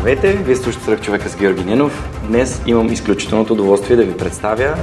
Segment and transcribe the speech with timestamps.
[0.00, 2.08] Здравейте, вие слушате Сръх човека с Георги Ненов.
[2.28, 4.74] Днес имам изключителното удоволствие да ви представя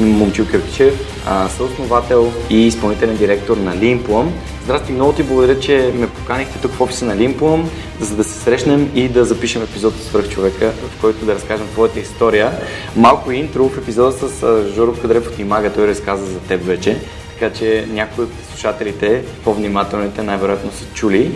[0.00, 1.24] Момчил Кирпичев,
[1.56, 4.26] съосновател и изпълнителен директор на Lean
[4.64, 7.64] Здрасти, много ти благодаря, че ме поканихте тук в офиса на Lean
[8.00, 11.66] за да се срещнем и да запишем епизод с Свърх човека, в който да разкажем
[11.72, 12.52] твоята история.
[12.96, 16.98] Малко интро в епизода с Жоро Кадрев от Имага, той разказа за теб вече,
[17.32, 21.30] така че някои от слушателите, по-внимателните, най-вероятно са чули.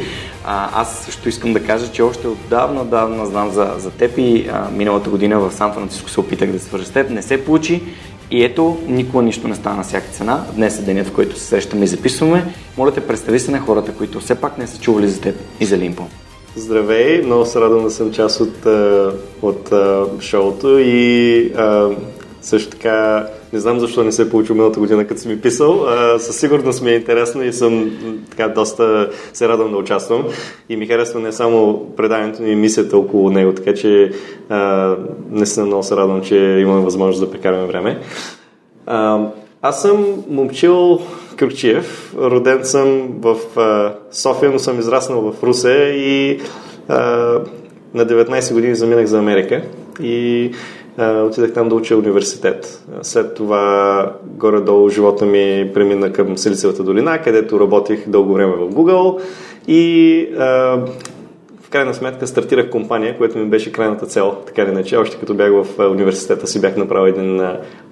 [0.49, 4.49] А, аз също искам да кажа, че още отдавна, давна знам за, за теб и
[4.53, 7.11] а, миналата година в Сан Франциско се опитах да свържа с теб.
[7.11, 7.83] Не се получи
[8.31, 10.45] и ето, никога нищо не стана на всяка цена.
[10.55, 12.55] Днес е денят, в който се срещаме и записваме.
[12.77, 15.67] Моля те, представи се на хората, които все пак не са чували за теб и
[15.67, 16.03] за Лимпо.
[16.57, 18.67] Здравей, много се радвам да съм част от,
[19.43, 21.91] от, от шоуто и а,
[22.41, 25.87] също така не знам защо не се е получил миналата година, като си ми писал.
[26.19, 27.91] Със сигурност ми е интересно и съм
[28.31, 30.25] така доста се радвам да участвам.
[30.69, 34.13] И ми харесва не само преданието ни и мисията около него, така че
[34.49, 34.95] а,
[35.31, 38.01] наистина много се радвам, че имаме възможност да прекараме време.
[39.63, 41.01] Аз съм момчил
[41.37, 42.15] Кърчиев.
[42.17, 43.37] Роден съм в
[44.11, 46.41] София, но съм израснал в Русе и
[47.95, 49.63] на 19 години заминах за Америка.
[50.03, 50.51] И
[50.99, 52.85] отидах там да уча университет.
[53.03, 59.21] След това горе-долу живота ми премина към Силицевата долина, където работих дълго време в Google
[59.69, 60.47] и а,
[61.63, 64.97] в крайна сметка стартирах компания, което ми беше крайната цел, така или иначе.
[64.97, 67.43] Още като бях в университета си бях направил един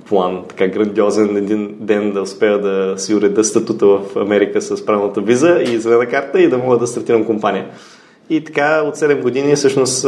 [0.08, 5.20] план, така грандиозен, един ден да успея да си уреда статута в Америка с правилната
[5.20, 7.66] виза и зелена карта и да мога да стартирам компания.
[8.30, 10.06] И така от 7 години, всъщност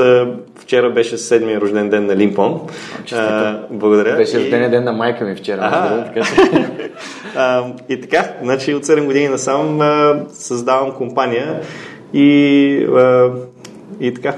[0.59, 2.61] вчера беше седмия рожден ден на Лимпон.
[3.13, 4.17] А, благодаря.
[4.17, 5.61] Беше рожден ден на майка ми вчера.
[5.63, 6.27] А, така.
[7.37, 11.61] а, и така, значи от 7 години насам а, създавам компания
[12.15, 13.31] и, а,
[14.01, 14.35] и така.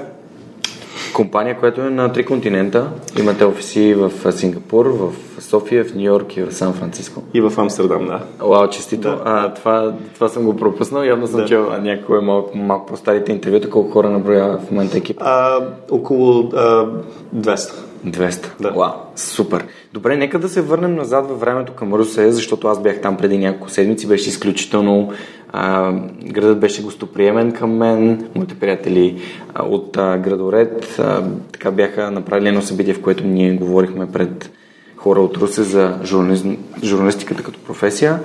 [1.13, 2.91] Компания, която е на три континента.
[3.19, 7.23] Имате офиси в Сингапур, в София, в Нью Йорк и в Сан Франциско.
[7.33, 8.19] И в Амстердам, да.
[8.47, 9.07] Вау, честито.
[9.07, 9.21] Да.
[9.25, 11.03] А, това, това съм го пропуснал.
[11.03, 11.45] Явно съм да.
[11.45, 13.69] чел някои малко, малко по-старите интервюта.
[13.69, 15.17] Колко хора наброя в момента екип?
[15.19, 15.59] А,
[15.91, 16.87] около а,
[17.35, 17.73] 200.
[18.05, 18.47] 200.
[18.59, 18.71] Да.
[18.71, 19.65] Вау, супер.
[19.93, 23.37] Добре, нека да се върнем назад във времето към Русе, защото аз бях там преди
[23.37, 24.07] няколко седмици.
[24.07, 25.11] Беше изключително
[25.51, 25.93] а,
[26.23, 29.21] градът беше гостоприемен към мен, моите приятели
[29.53, 34.51] а, от а, градоред а, така бяха направили едно събитие, в което ние говорихме пред
[34.95, 36.43] хора от Русе за журнализ...
[36.83, 38.19] журналистиката като професия.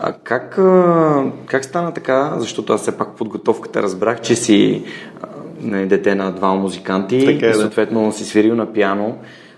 [0.00, 2.34] А как, а, как стана така?
[2.38, 4.84] Защото аз все пак подготовката разбрах, че си
[5.22, 5.26] а,
[5.60, 8.12] нали, дете на два музиканти така е, и съответно да.
[8.12, 9.16] си свирил на пиано.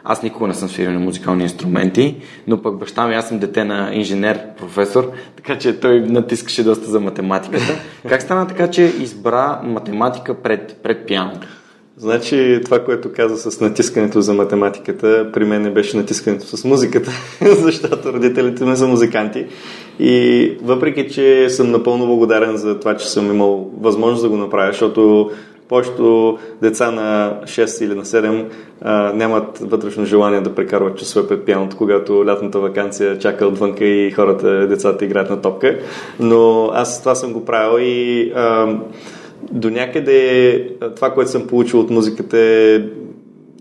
[0.09, 3.65] Аз никога не съм свирил на музикални инструменти, но пък баща ми, аз съм дете
[3.65, 7.81] на инженер, професор, така че той натискаше доста за математиката.
[8.09, 11.33] Как стана така, че избра математика пред, пред пиано?
[11.97, 17.11] Значи това, което каза с натискането за математиката, при мен не беше натискането с музиката,
[17.63, 19.47] защото родителите ми са музиканти.
[19.99, 24.73] И въпреки, че съм напълно благодарен за това, че съм имал възможност да го направя,
[24.73, 25.31] защото
[25.69, 28.45] повечето деца на 6 или на 7
[28.83, 34.11] а, нямат вътрешно желание да прекарват часове пред пианото, когато лятната вакансия чака отвънка и
[34.11, 35.79] хората, децата играят на топка.
[36.21, 38.77] Но аз това съм го правил и а,
[39.53, 42.81] до някъде това, което съм получил от музиката е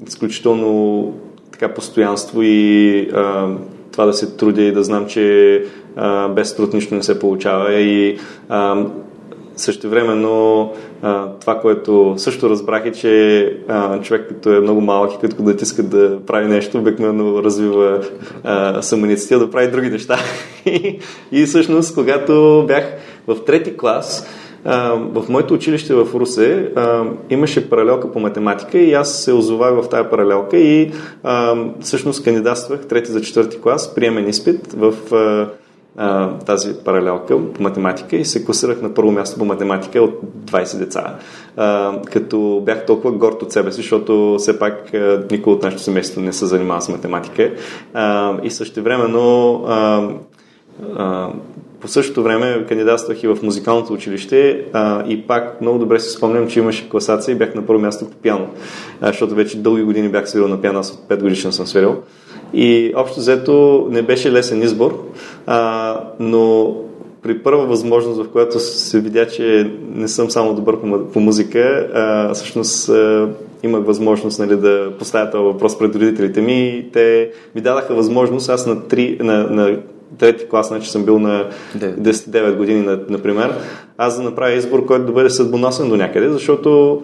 [0.08, 1.14] изключително
[1.52, 3.48] така постоянство и а,
[3.92, 5.64] това да се трудя и да знам, че
[5.96, 8.18] а, без труд нищо не се получава и
[8.50, 8.86] а,
[9.56, 10.72] също времено
[11.42, 15.56] това, което също разбрах е, че а, човек, като е много малък и като да
[15.62, 18.02] иска да прави нещо, обикновено развива
[18.82, 20.18] самоинициатива да прави други неща.
[21.32, 22.84] и всъщност, когато бях
[23.28, 24.28] в трети клас,
[25.12, 29.90] в моето училище в Русе а, имаше паралелка по математика и аз се озовах в
[29.90, 30.92] тази паралелка и
[31.24, 35.50] а, всъщност кандидатствах трети за четвърти клас, приемен изпит в а,
[36.46, 41.16] тази паралелка по математика и се класирах на първо място по математика от 20 деца.
[42.12, 46.22] Като бях толкова горд от себе си, защото все пак а, никой от нашето семейство
[46.22, 47.52] не се занимава с математика.
[48.44, 49.62] И също времено
[51.86, 56.48] по същото време кандидатствах и в музикалното училище а, и пак много добре си спомням,
[56.48, 58.48] че имаше класация и бях на първо място по пиано,
[59.02, 62.04] а, защото вече дълги години бях свирил на пиано, аз от 5 годишна съм свирил.
[62.56, 65.04] И общо взето не беше лесен избор,
[65.46, 66.76] а, но
[67.22, 71.88] при първа възможност, в която се видя, че не съм само добър по, по музика,
[71.94, 73.30] а, всъщност а,
[73.64, 76.68] имах възможност нали, да поставя този въпрос пред родителите ми.
[76.68, 79.78] И те ми дадаха възможност, аз на, 3, на, на
[80.18, 83.54] трети клас, значи съм бил на 10-9 години, например,
[83.98, 87.02] аз да направя избор, който да бъде съдбоносен до някъде, защото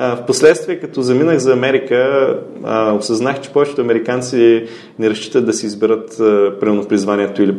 [0.00, 2.34] а, в последствие, като заминах за Америка,
[2.64, 4.66] а, осъзнах, че повечето американци
[4.98, 6.14] не разчитат да си изберат
[6.60, 7.56] примерно призванието или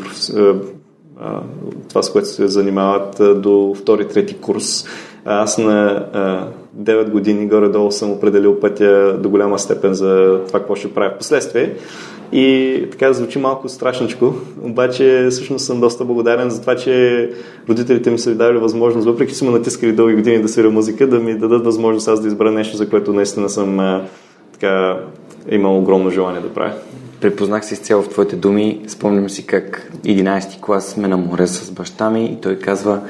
[1.21, 1.41] а,
[1.89, 4.85] това, с което се занимават а, до втори, трети курс.
[5.25, 6.47] А, аз на а,
[6.77, 11.17] 9 години горе-долу съм определил пътя до голяма степен за това, какво ще правя в
[11.17, 11.73] последствие.
[12.31, 17.29] И така звучи малко страшничко, обаче всъщност съм доста благодарен за това, че
[17.69, 20.69] родителите ми са ви дали възможност, въпреки че са ме натискали дълги години да свиря
[20.69, 24.01] музика, да ми дадат възможност аз да избера нещо, за което наистина съм
[24.53, 24.99] така,
[25.51, 26.73] имал огромно желание да правя.
[27.21, 28.81] Препознах се изцяло в твоите думи.
[28.87, 33.01] Спомням си как 11-ти клас сме на море с баща ми и той казва,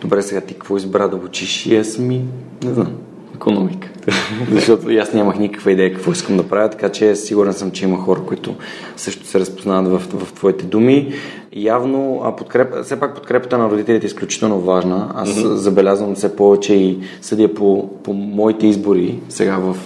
[0.00, 1.66] добре сега ти какво избра да учиш?
[1.66, 2.24] И аз ми,
[2.64, 2.92] не знам,
[3.34, 3.88] економика.
[4.52, 7.98] Защото аз нямах никаква идея какво искам да правя, така че сигурен съм, че има
[7.98, 8.54] хора, които
[8.96, 11.12] също се разпознават в, в твоите думи.
[11.52, 15.12] Явно, а подкреп, все пак подкрепата на родителите е изключително важна.
[15.14, 15.54] Аз mm-hmm.
[15.54, 19.76] забелязвам все повече и съдя по, по моите избори сега в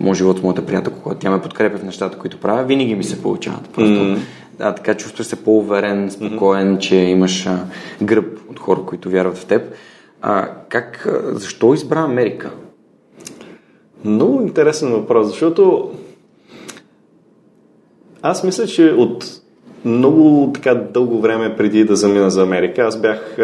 [0.00, 3.04] моят живот с моята приятелка, когато тя ме подкрепя в нещата, които правя, винаги ми
[3.04, 3.68] се получават.
[3.68, 4.18] Просто mm-hmm.
[4.58, 6.78] да, така чувстваш се по-уверен, спокоен, mm-hmm.
[6.78, 7.58] че имаш а,
[8.02, 9.62] гръб от хора, които вярват в теб.
[10.28, 12.50] А, как, защо избра Америка?
[14.04, 15.90] Много интересен въпрос, защото
[18.22, 19.24] аз мисля, че от
[19.84, 23.36] много така дълго време преди да замина за Америка, аз бях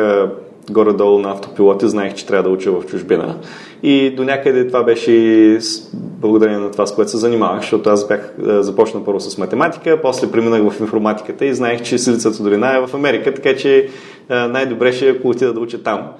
[0.70, 3.36] горе-долу на автопилот и знаех, че трябва да уча в чужбина.
[3.82, 5.58] И до някъде това беше
[5.94, 10.30] благодарение на това, с което се занимавах, защото аз бях започнал първо с математика, после
[10.32, 13.88] преминах в информатиката и знаех, че Силицата долина е в Америка, така че
[14.28, 16.10] най-добре ще е, ако отида да уча там.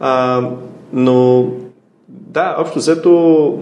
[0.00, 0.42] А,
[0.92, 1.46] но
[2.08, 3.58] да, общо взето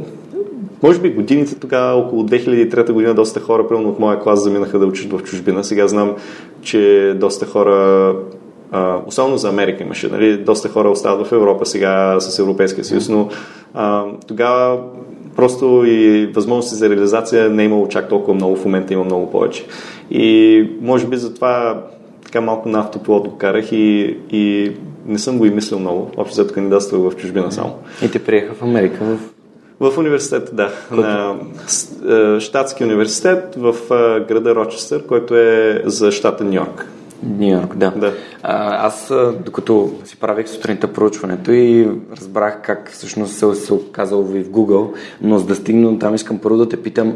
[0.83, 4.87] може би годините тогава, около 2003 година, доста хора, примерно от моя клас, заминаха да
[4.87, 5.65] учат в чужбина.
[5.65, 6.17] Сега знам,
[6.63, 8.15] че доста хора
[8.73, 13.09] а, особено за Америка имаше, нали, доста хора остават в Европа сега с Европейския съюз,
[13.09, 13.29] но
[13.75, 14.81] а, тогава
[15.37, 19.31] просто и възможности за реализация не е имало чак толкова много, в момента има много
[19.31, 19.67] повече.
[20.11, 21.83] И може би затова
[22.33, 24.73] така малко на автопилот го карах и, и
[25.07, 26.11] не съм го и мислил много.
[26.17, 27.75] Общо зато кандидатствах в чужбина само.
[28.03, 29.19] И те приеха в Америка в
[29.81, 30.73] в университет, да.
[30.89, 31.03] Който?
[31.03, 33.75] На Штатски университет в
[34.29, 36.87] града Рочестър, който е за щата Нью Йорк.
[37.23, 37.91] Нью Йорк, да.
[37.91, 38.13] да.
[38.43, 39.13] А, аз,
[39.45, 41.89] докато си правих сутринта проучването и
[42.21, 46.59] разбрах как всъщност се, се оказало в Google, но за да стигна там искам първо
[46.59, 47.15] да те питам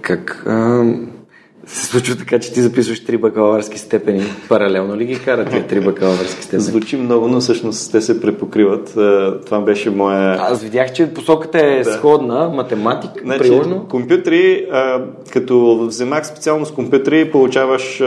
[0.00, 0.84] как а,
[1.66, 4.24] се случва така, че ти записваш три бакалавърски степени.
[4.48, 6.62] Паралелно ли ги карат тия три бакалавърски степени?
[6.62, 8.92] Звучи много, но всъщност те се препокриват.
[9.46, 10.36] Това беше моя...
[10.40, 11.92] Аз видях, че посоката е да.
[11.92, 13.86] сходна, математик, значи, приложно.
[13.90, 14.66] Компютри,
[15.32, 18.02] като вземах специално с компютри, получаваш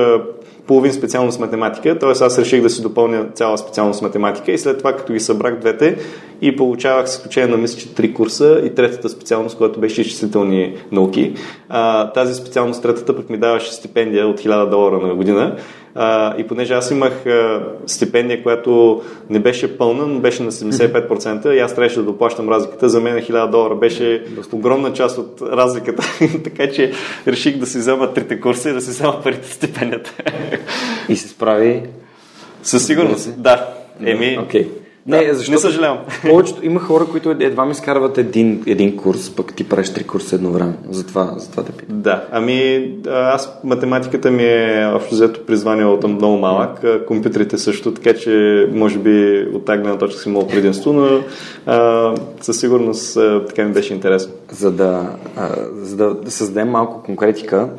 [0.68, 2.10] половин специалност математика, т.е.
[2.10, 5.98] аз реших да си допълня цяла специалност математика и след това, като ги събрах двете
[6.42, 10.74] и получавах с изключение на мисля, че три курса и третата специалност, която беше изчислителни
[10.92, 11.34] науки.
[11.70, 15.56] А, тази специалност, третата пък ми даваше стипендия от 1000 долара на година
[15.96, 21.54] а, и понеже аз имах а, стипендия, която не беше пълна, но беше на 75%
[21.54, 26.04] и аз трябваше да доплащам разликата, за мен 1000 долара беше огромна част от разликата,
[26.44, 26.92] така че
[27.28, 30.14] реших да си взема трите курса и да си взема парите стипендията.
[31.10, 31.84] и се справи?
[32.64, 33.68] Със сигурност, да.
[34.06, 34.68] Еми, okay.
[35.08, 35.52] Не, защо?
[35.52, 35.98] Не съжалявам.
[36.30, 40.36] Повечето има хора, които едва ми скарват един, един курс, пък ти правиш три курса
[40.36, 40.74] едно време.
[40.90, 42.02] Затова, затова те питам.
[42.02, 48.14] Да, ами аз математиката ми е общо взето призвание от много малък, компютрите също, така
[48.14, 51.22] че може би от тази гледна точка си имал предимство, но
[51.66, 54.34] а, със сигурност а, така ми беше интересно.
[54.52, 57.70] За да, а, за да създадем малко конкретика,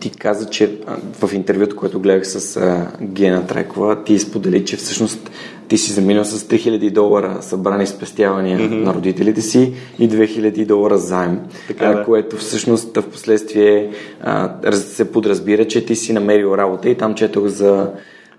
[0.00, 0.78] ти каза, че
[1.22, 5.30] в интервюто, което гледах с а, Гена Трекова, ти сподели, че всъщност
[5.68, 8.84] ти си заминал с 3000 долара събрани спестявания mm-hmm.
[8.84, 12.04] на родителите си и 2000 долара заем, така, да.
[12.04, 17.46] което всъщност в последствие а, се подразбира, че ти си намерил работа и там четох
[17.46, 17.90] за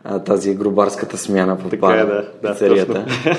[0.04, 2.94] а, тази грубарската смяна в така е, да, пицарията.
[2.94, 3.38] Да,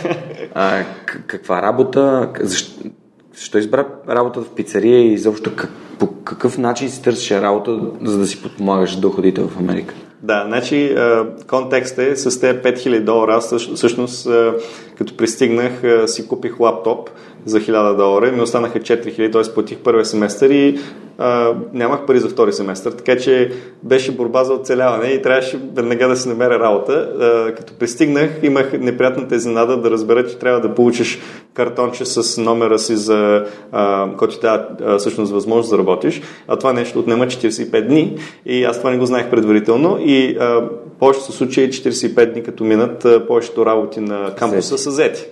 [0.54, 0.84] а,
[1.26, 2.28] каква работа?
[2.40, 2.80] Защо,
[3.42, 8.18] защо избра работа в пицария и изобщо как, по какъв начин си търсиш работа, за
[8.18, 9.94] да си подпомагаш доходите в Америка?
[10.22, 10.96] Да, значи
[11.48, 13.40] контекст е с тези 5000 долара.
[13.74, 14.28] Всъщност,
[14.98, 17.10] като пристигнах, си купих лаптоп
[17.44, 19.54] за 1000 долара и ми останаха 4000, т.е.
[19.54, 20.78] платих първия семестър и
[21.18, 23.50] а, нямах пари за втори семестър, така че
[23.82, 26.92] беше борба за оцеляване и трябваше веднага да си намеря работа.
[26.92, 31.18] А, като пристигнах, имах неприятната изненада да разбера, че трябва да получиш
[31.54, 36.72] картонче с номера си, за, а, който ти дава всъщност възможност да работиш, а това
[36.72, 40.68] нещо отнема 45 дни и аз това не го знаех предварително и а,
[40.98, 45.26] повечето случаи 45 дни като минат, повечето работи на кампуса са взети.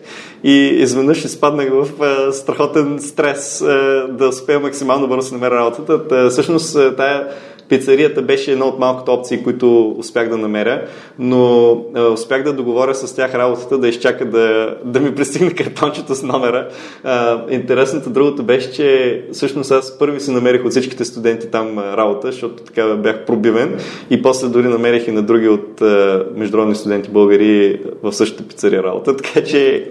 [0.44, 5.54] И изведнъж изпаднах в а, страхотен стрес а, да успея максимално бързо да се намеря
[5.54, 6.09] работата.
[6.09, 7.28] Та, всъщност тая
[7.70, 10.82] Пицарията беше една от малкото опции, които успях да намеря,
[11.18, 16.14] но а, успях да договоря с тях работата да изчака да, да ми пристигне картончето
[16.14, 16.68] с номера.
[17.04, 22.26] А, интересното другото беше, че всъщност аз първи си намерих от всичките студенти там работа,
[22.26, 23.78] защото така бях пробивен.
[24.10, 28.82] И после дори намерих и на други от а, международни студенти българи в същата пицария
[28.82, 29.90] работа, така че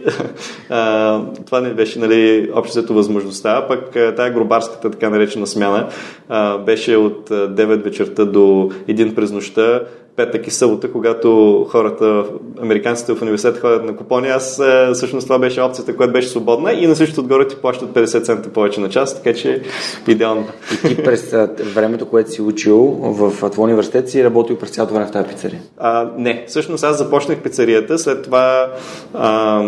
[0.69, 5.88] а, това не беше нали, обществото възможността, пък тая гробарската така наречена смяна
[6.29, 9.81] а, беше от 9 9 вечерта до 1 през нощта,
[10.15, 12.25] петък и събота, когато хората,
[12.61, 16.73] американците в университет ходят на купони, аз е, всъщност това беше опцията, която беше свободна
[16.73, 19.61] и на същото отгоре ти плащат 50 цента повече на час, така че
[20.07, 20.47] идеално.
[20.85, 21.35] И ти през
[21.73, 25.61] времето, което си учил в твой университет, си работил през цялото време в тази пицария?
[25.77, 28.71] А, не, всъщност аз започнах пицарията, след това
[29.13, 29.63] а,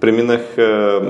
[0.00, 1.00] преминах а,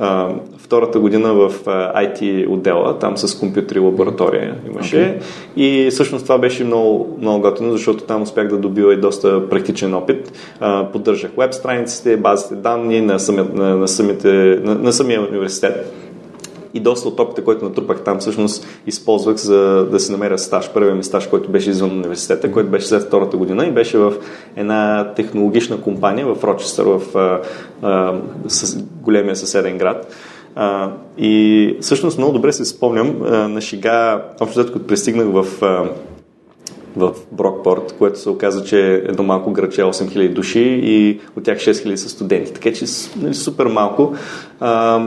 [0.00, 0.28] а,
[0.58, 1.52] втората година в
[1.96, 4.96] IT отдела, там с компютри лаборатория имаше.
[4.96, 5.22] Okay.
[5.56, 9.94] И всъщност това беше много, много готино, защото там успях да добива и доста практичен
[9.94, 10.32] опит.
[10.60, 14.28] А, поддържах веб страниците, базите данни на, самия, на, на, самите,
[14.62, 15.92] на, на самия университет
[16.74, 20.70] и доста от опита, който натрупах там, всъщност използвах за да си намеря стаж.
[20.72, 24.12] Първият ми стаж, който беше извън университета, който беше след втората година и беше в
[24.56, 27.40] една технологична компания в Рочестър, в а,
[27.82, 30.14] а, с големия съседен град.
[30.54, 35.84] А, и всъщност много добре се спомням а, на шига, общо като пристигнах в а,
[36.96, 41.58] в Брокпорт, което се оказа, че е едно малко граче 8000 души и от тях
[41.58, 42.52] 6000 са студенти.
[42.52, 42.84] Така че
[43.16, 44.14] нали, супер малко.
[44.60, 45.06] А,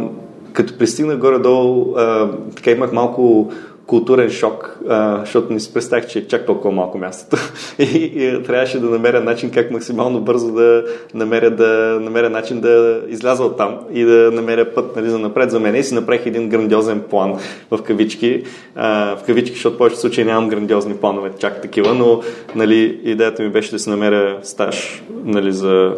[0.53, 3.51] като пристигнах горе-долу, а, така имах малко
[3.85, 7.37] културен шок, а, защото не си представях, че е чак толкова малко мястото.
[7.79, 10.83] и, и трябваше да намеря начин как максимално бързо да
[11.13, 15.51] намеря, да намеря начин да изляза от там и да намеря път нали, за напред
[15.51, 15.75] за мен.
[15.75, 17.39] И си направих един грандиозен план
[17.71, 18.43] в кавички.
[18.75, 22.21] А, в кавички, защото в повечето случаи нямам грандиозни планове, чак такива, но
[22.55, 25.93] нали, идеята ми беше да си намеря стаж нали, за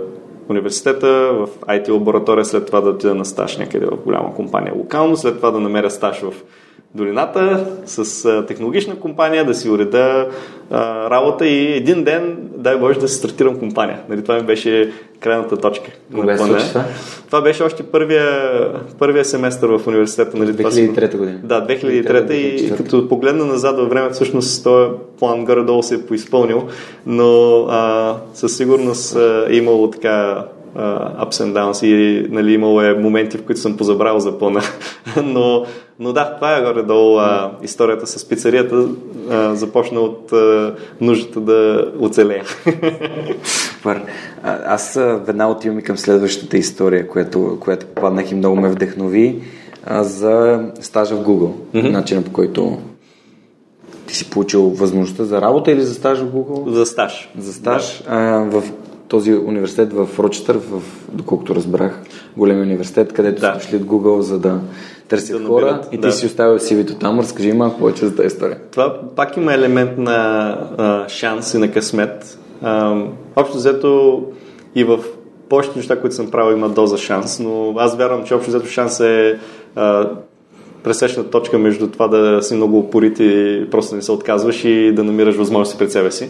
[0.50, 5.18] университета, в IT лаборатория, след това да отида на стаж някъде в голяма компания локално,
[5.18, 6.34] след това да намеря стаж в
[6.96, 10.27] долината с а, технологична компания, да си уреда
[10.72, 14.00] а, работа и един ден, дай Боже, да си стартирам компания.
[14.10, 15.92] Нали, това ми беше крайната точка.
[16.15, 16.86] Кога се това?
[17.25, 18.51] Това беше още първия,
[19.00, 20.38] първия семестър в университета.
[20.38, 21.39] Нали, 2003 година.
[21.44, 26.01] Да, 2003, 2003 и като погледна назад във времето, всъщност този план горе-долу се е
[26.01, 26.68] поизпълнил,
[27.06, 29.18] но а, със сигурност
[29.50, 33.77] е имало така uh, ups and downs и нали, имало е моменти, в които съм
[33.77, 34.62] позабрал за плана.
[35.24, 35.65] но,
[36.00, 38.75] но да, това е горе-долу uh, историята с пицарията.
[38.75, 42.44] Uh, започна от uh, нуждата да оцелея.
[43.44, 44.01] Супер.
[44.65, 49.41] Аз веднага отивам и към следващата история, която, която попаднах и много ме вдъхнови
[49.91, 51.51] за стажа в Google.
[51.74, 51.89] Mm-hmm.
[51.89, 52.77] Начинът по който
[54.08, 56.70] ти си получил възможността за работа или за стаж в Google?
[56.70, 57.29] За стаж.
[57.38, 58.03] За стаж.
[58.03, 58.15] Да.
[58.15, 58.63] А, в
[59.08, 60.82] този университет в Рочестър, в,
[61.12, 62.00] доколкото разбрах,
[62.38, 63.48] големи университет, където да.
[63.48, 64.60] са дошли от Google, за да
[65.08, 66.12] търсят да хора и ти да.
[66.12, 67.20] си оставил CV-то там.
[67.20, 68.58] Разкажи малко повече за тази история.
[68.72, 72.40] Това пак има елемент на а, шанс и на късмет.
[72.62, 73.02] А,
[73.36, 74.24] общо взето
[74.76, 75.00] и в
[75.50, 79.00] повечето неща, които съм правил, има доза шанс, но аз вярвам, че общо взето шанс
[79.00, 79.40] е
[79.76, 80.10] а,
[80.84, 85.04] пресечна точка между това да си много упорит и просто не се отказваш и да
[85.04, 86.30] намираш възможности пред себе си.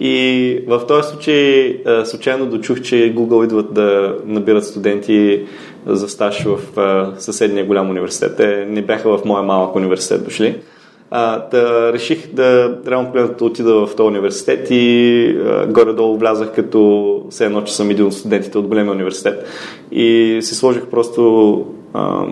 [0.00, 5.42] И в този случай случайно дочух, че Google идват да набират студенти
[5.86, 6.58] за стаж в
[7.18, 8.36] съседния голям университет.
[8.36, 10.56] Те не бяха в моя малък университет дошли.
[11.10, 17.22] А, да реших да реално да отида в този университет и а, горе-долу влязах като
[17.30, 19.46] все едно, че съм един от студентите от големия университет.
[19.92, 21.64] И си сложих просто
[21.94, 22.24] а,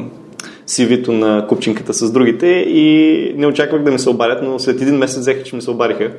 [0.68, 4.96] CV-то на купчинката с другите и не очаквах да ми се обадят, но след един
[4.96, 6.10] месец взеха, че ми се обадиха.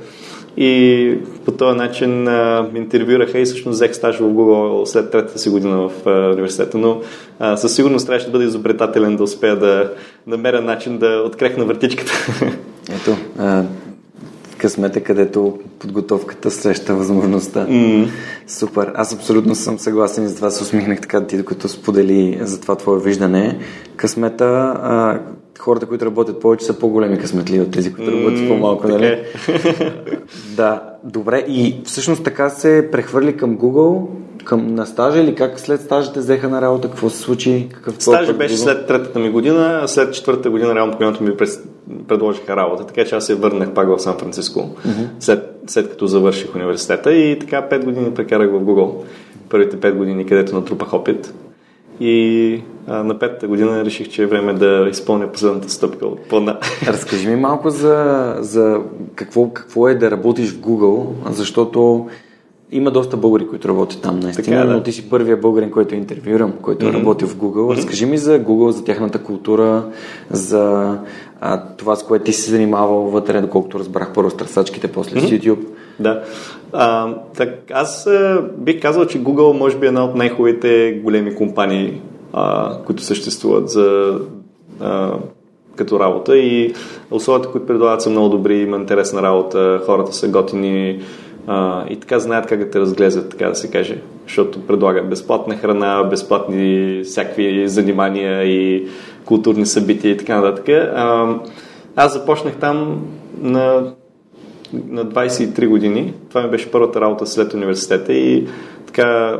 [0.57, 5.49] И по този начин а, интервюраха и всъщност взех стаж в Google след третата си
[5.49, 5.91] година в
[6.33, 7.01] университета, но
[7.39, 9.91] а, със сигурност трябваше да бъда изобретателен да успея да
[10.27, 12.11] намеря начин да открехна въртичката.
[13.01, 13.63] Ето, а,
[14.57, 17.67] късмета, където подготовката среща възможността.
[17.67, 18.07] Mm.
[18.47, 18.91] Супер.
[18.95, 22.75] Аз абсолютно съм съгласен и за това се усмихнах така ти, докато сподели за това
[22.75, 23.59] твое виждане.
[23.95, 25.19] Късмета, а,
[25.59, 29.05] хората, които работят повече, са по-големи късметли от тези, които работят mm, по-малко, нали?
[29.05, 29.23] е.
[30.55, 31.45] да, добре.
[31.47, 34.07] И всъщност така се прехвърли към Google,
[34.47, 36.87] към на стажа или как след стажа те взеха на работа?
[36.87, 37.69] Какво се случи?
[37.73, 41.63] Какъв Стажа беше след третата ми година, след четвъртата година реално по ми през,
[42.07, 45.07] предложиха работа, така че аз се върнах пак в Сан Франциско, mm-hmm.
[45.19, 48.93] след, след като завърших университета и така пет години прекарах в Google.
[49.49, 51.33] Първите пет години, където натрупах опит.
[51.99, 56.57] И а, на петата година реших, че е време да изпълня последната стъпка от плана.
[56.87, 58.81] Разкажи ми малко за, за
[59.15, 62.07] какво, какво е да работиш в Google, защото
[62.71, 64.73] има доста българи, които работят там наистина, така, да.
[64.73, 66.93] но ти си първия българин, който е интервюирам, който mm-hmm.
[66.93, 67.55] работи в Google.
[67.55, 67.77] Mm-hmm.
[67.77, 69.85] Разкажи ми за Google, за тяхната култура,
[70.29, 70.97] за
[71.41, 75.27] а, това, с което ти си занимавал вътре, доколкото разбрах първо с търсачките, после mm-hmm.
[75.27, 75.67] с YouTube.
[75.99, 76.23] Да.
[76.73, 81.35] А, так, аз а, бих казал, че Google може би е една от най-хубавите големи
[81.35, 82.01] компании,
[82.33, 84.19] а, които съществуват за
[84.79, 85.11] а,
[85.75, 86.73] като работа и
[87.11, 91.01] условията, които предлагат са много добри, има интересна работа, хората са готини,
[91.89, 93.97] и така знаят как да те разглезат, така да се каже.
[94.23, 98.87] Защото предлагат безплатна храна, безплатни всякакви занимания и
[99.25, 100.69] културни събития и така нататък.
[100.69, 101.35] А,
[101.95, 103.07] аз започнах там
[103.41, 103.93] на,
[104.73, 106.13] на 23 години.
[106.29, 108.47] Това ми беше първата работа след университета и
[108.85, 109.39] така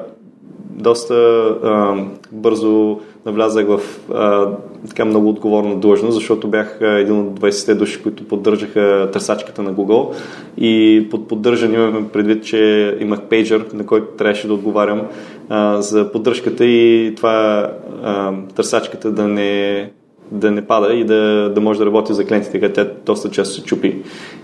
[0.70, 1.16] доста
[1.64, 1.96] а,
[2.32, 3.80] бързо навлязах в
[4.14, 4.48] а,
[4.90, 10.14] така много отговорна длъжност, защото бях един от 20-те души, които поддържаха търсачката на Google
[10.58, 15.02] и под поддържане имахме предвид, че имах пейджер, на който трябваше да отговарям
[15.50, 17.72] а, за поддръжката и това
[18.04, 19.92] а, търсачката да не
[20.32, 23.56] да не пада и да, да може да работи за клиентите, където тя доста често
[23.56, 24.02] се чупи.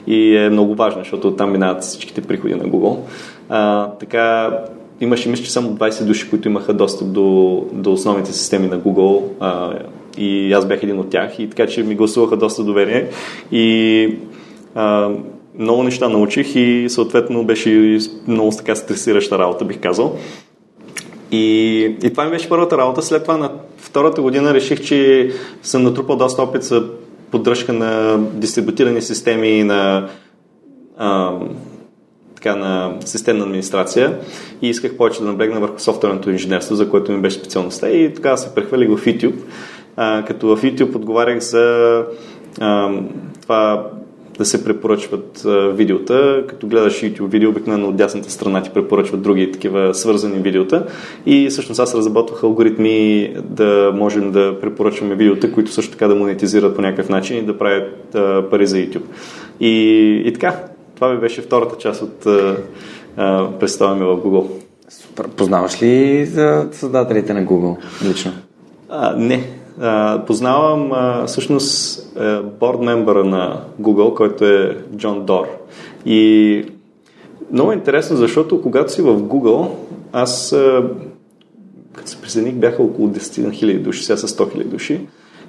[0.08, 2.98] И е много важно, защото там минават всичките приходи на Google.
[3.50, 4.58] А, така,
[5.02, 9.24] имаше, мисля, че само 20 души, които имаха достъп до, до основните системи на Google
[9.40, 9.74] а,
[10.18, 13.08] и аз бях един от тях и така, че ми гласуваха доста доверие
[13.52, 14.16] и
[14.76, 15.10] а,
[15.60, 20.18] много неща научих и съответно беше много така стресираща работа, бих казал.
[21.32, 23.02] И, и това ми беше първата работа.
[23.02, 25.32] След това на втората година реших, че
[25.64, 26.90] съм натрупал доста опит за
[27.32, 30.10] поддръжка на дистрибутирани системи на
[30.98, 31.40] а,
[32.36, 34.20] така, на системна администрация
[34.62, 38.38] и исках повече да наблегна върху софтуерното инженерство, за което ми беше специалността и тогава
[38.38, 39.36] се прехвърлих в YouTube,
[39.98, 41.98] а, като в YouTube отговарях за
[42.60, 42.92] а,
[43.42, 43.88] това
[44.38, 46.44] да се препоръчват а, видеота.
[46.48, 50.86] Като гледаш YouTube видео, обикновено от дясната страна ти препоръчват други такива свързани видеота.
[51.26, 56.76] И всъщност аз разработвах алгоритми да можем да препоръчваме видеота, които също така да монетизират
[56.76, 59.06] по някакъв начин и да правят а, пари за YouTube.
[59.60, 60.60] И, и така,
[60.96, 62.28] това ми беше втората част от
[63.60, 64.48] представа ми в Google.
[64.90, 65.28] Супер.
[65.28, 67.78] Познаваш ли за създателите на Google
[68.10, 68.32] лично?
[68.90, 69.63] А, не.
[69.82, 75.48] А, познавам а, всъщност е, борд мембъра на Google, който е Джон Дор.
[76.06, 76.66] И
[77.52, 79.68] много е интересно, защото когато си в Google,
[80.14, 80.84] аз а,
[81.94, 85.00] като се присъединих бяха около 10 000 души, сега са 100 000 души.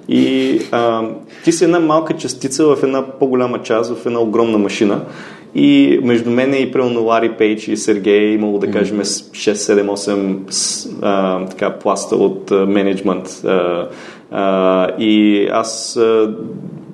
[0.09, 1.09] И а,
[1.43, 5.01] ти си една малка частица в една по-голяма част, в една огромна машина.
[5.55, 12.15] И между мен и примерно Лари Пейдж и Сергей имало да кажем 6-7-8 така, пласта
[12.15, 13.41] от а, менеджмент.
[13.45, 13.87] А,
[14.37, 16.35] а, и аз а,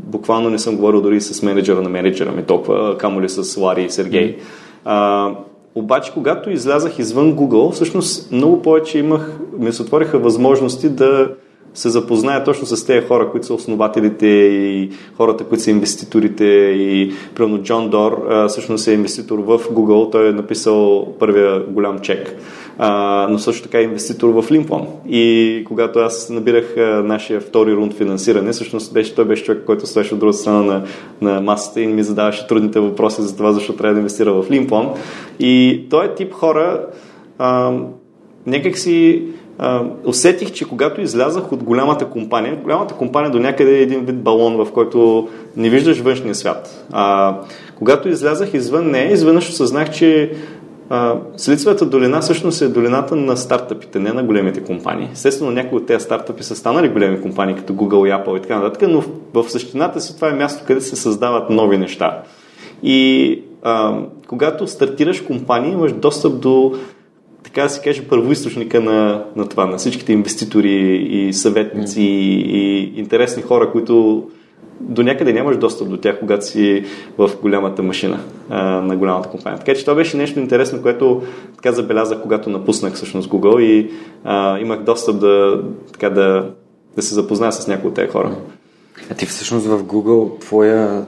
[0.04, 3.84] буквално не съм говорил дори с менеджера на менеджера ми толкова, камо ли с Лари
[3.84, 4.38] и Сергей.
[4.86, 5.30] А,
[5.75, 11.30] обаче, когато излязах извън Google, всъщност много повече имах, ми се отвориха възможности да
[11.73, 17.12] се запозная точно с тези хора, които са основателите и хората, които са инвеститорите и
[17.36, 22.36] примерно Джон Дор всъщност е инвеститор в Google, той е написал първия голям чек,
[22.77, 24.88] а, но също така е инвеститор в Лимплон.
[25.10, 29.88] И когато аз набирах а, нашия втори рунд финансиране, всъщност беше, той беше човек, който
[29.88, 30.84] стоеше от другата страна на,
[31.21, 34.89] на масата и ми задаваше трудните въпроси за това, защо трябва да инвестира в Лимплон.
[35.39, 36.86] И той е тип хора,
[37.38, 37.73] а,
[38.45, 39.23] някак си
[39.62, 44.21] а, усетих, че когато излязах от голямата компания, голямата компания до някъде е един вид
[44.21, 46.86] балон, в който не виждаш външния свят.
[46.91, 47.38] А,
[47.76, 50.32] когато излязах извън нея, изведнъж осъзнах, че
[51.38, 55.10] Силицевата долина всъщност е долината на стартъпите, не на големите компании.
[55.13, 58.89] Естествено, някои от тези стартъпи са станали големи компании, като Google Apple и така нататък,
[58.89, 62.21] но в, в същината си това е място, къде се създават нови неща.
[62.84, 63.97] И а,
[64.28, 66.74] когато стартираш компания, имаш достъп до
[67.43, 72.04] така да се каже, първоисточника на, на това, на всичките инвеститори и съветници mm.
[72.04, 74.23] и, и интересни хора, които
[74.80, 76.86] до някъде нямаш достъп до тях, когато си
[77.17, 79.60] в голямата машина а, на голямата компания.
[79.60, 81.21] Така че това беше нещо интересно, което
[81.56, 83.91] така забелязах, когато напуснах всъщност Google и
[84.23, 86.51] а, имах достъп да, така, да,
[86.95, 88.36] да се запозная с някои от тези хора.
[89.12, 91.06] А ти всъщност в Google, твоя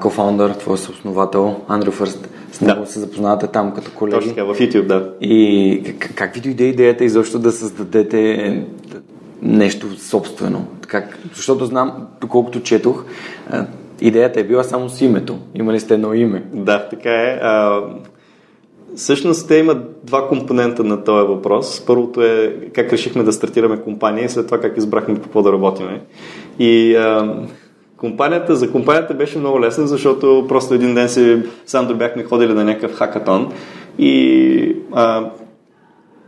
[0.00, 2.86] кофаундър, твой съосновател, Андрю Фърст, с него да.
[2.86, 4.16] се запознавате там като колеги.
[4.16, 5.10] Точно така, в YouTube, да.
[5.20, 8.64] И как, как ви дойде идеята изобщо да създадете
[9.42, 10.66] нещо собствено?
[10.86, 13.04] Как, защото знам, доколкото четох,
[14.00, 15.38] идеята е била само с името.
[15.54, 16.44] Имали сте едно име.
[16.52, 17.38] Да, така е.
[17.42, 17.82] А,
[18.96, 21.84] всъщност те имат два компонента на този въпрос.
[21.86, 25.52] Първото е как решихме да стартираме компания и след това как избрахме по какво да
[25.52, 26.00] работиме.
[26.58, 27.34] И а,
[27.96, 32.64] компанията, за компанията беше много лесно, защото просто един ден си сам бяхме ходили на
[32.64, 33.52] някакъв хакатон
[33.98, 35.30] и а,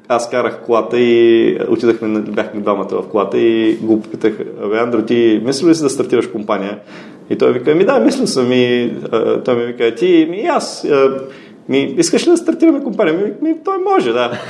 [0.08, 4.32] аз карах колата и отидахме, бяхме двамата в колата и го попитах,
[4.64, 6.78] абе, Андро, ти мислиш ли си да стартираш компания?
[7.30, 10.84] И той вика, ми да, мисля съм и а, той ми вика, ти, ми аз,
[10.84, 11.20] а,
[11.68, 13.14] ми, искаш ли да стартираме компания?
[13.14, 14.40] Ми, ми, той може, да.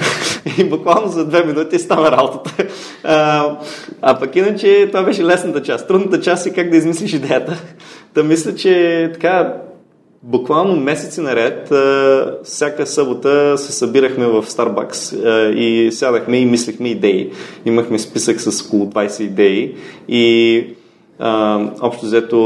[0.59, 2.67] И буквално за две минути става работата.
[3.05, 3.57] А,
[4.03, 5.89] а пък иначе това беше лесната част.
[5.89, 7.63] Трудната част е как да измислиш идеята.
[8.15, 9.55] Та мисля, че така
[10.23, 11.73] буквално месеци наред,
[12.45, 15.17] всяка събота се събирахме в Starbucks
[15.53, 17.31] и сядахме и мислихме идеи.
[17.65, 19.75] Имахме списък с около 20 идеи
[20.09, 20.65] и
[21.83, 22.39] общо взето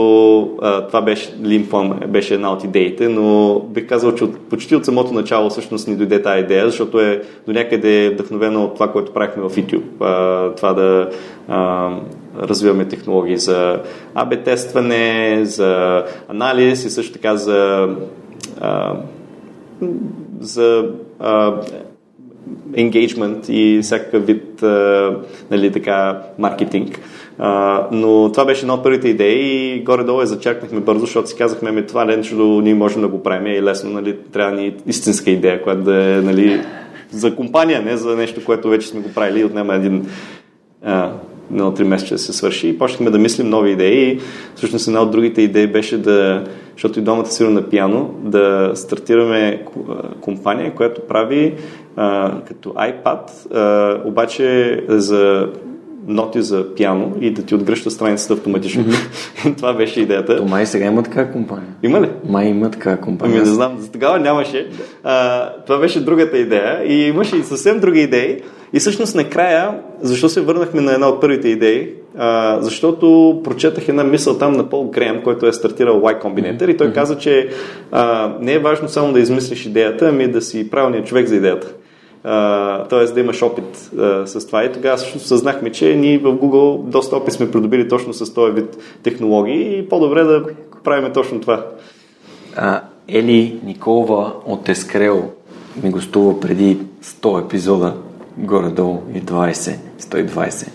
[0.89, 5.13] това беше Лимфон, беше една от идеите, но бих казал, че от, почти от самото
[5.13, 9.43] начало всъщност ни дойде тази идея, защото е до някъде вдъхновено от това, което правихме
[9.43, 9.83] в YouTube.
[10.01, 11.11] А, това да
[11.49, 11.91] а,
[12.43, 13.81] развиваме технологии за
[14.15, 17.89] АБ тестване, за анализ и също така за,
[18.61, 18.95] а,
[20.41, 20.85] за
[21.19, 21.55] а,
[22.73, 25.11] engagement и всякакъв вид а,
[25.51, 27.01] нали, така, маркетинг.
[27.39, 31.37] А, но това беше една от първите идеи и горе-долу я зачеркнахме бързо, защото си
[31.37, 35.31] казахме, ами това нещо ние можем да го правим и лесно, нали, трябва ни истинска
[35.31, 36.61] идея, която да е нали,
[37.11, 40.07] за компания, не за нещо, което вече сме го правили и отнема един
[40.85, 41.11] а,
[41.51, 44.11] едно три месеца да се свърши и почнахме да мислим нови идеи.
[44.11, 44.21] И
[44.55, 49.65] всъщност една от другите идеи беше да, защото и домата сигурно на пиано, да стартираме
[50.21, 51.55] компания, която прави
[51.97, 55.49] а, като iPad, а, обаче за
[56.07, 58.85] ноти за пиано и да ти отгръща страницата автоматично.
[58.85, 59.57] Mm-hmm.
[59.57, 60.37] Това беше идеята.
[60.37, 61.69] То май сега има така компания.
[61.83, 62.09] Има ли?
[62.29, 63.37] Май има така компания.
[63.37, 64.69] Ами не знам, за тогава нямаше.
[65.05, 68.43] А, това беше другата идея и имаше и съвсем други идеи.
[68.73, 71.95] И всъщност накрая, защо се върнахме на една от първите идеи?
[72.19, 76.77] А, защото прочетах една мисъл там на Пол Греем, който е стартирал Y Combinator и
[76.77, 77.49] той каза, че
[77.93, 81.75] а, не е важно само да измислиш идеята, ами да си правилният човек за идеята
[82.91, 83.05] т.е.
[83.05, 84.65] да имаш опит а, с това.
[84.65, 88.53] И тогава всъщност съзнахме, че ние в Google доста опит сме придобили точно с този
[88.53, 90.45] вид технологии и по-добре да
[90.85, 91.67] правим точно това.
[92.57, 95.31] А, Ели Николова от Ескрел
[95.83, 97.95] ми гостува преди 100 епизода,
[98.39, 100.69] горе-долу и 20, 120.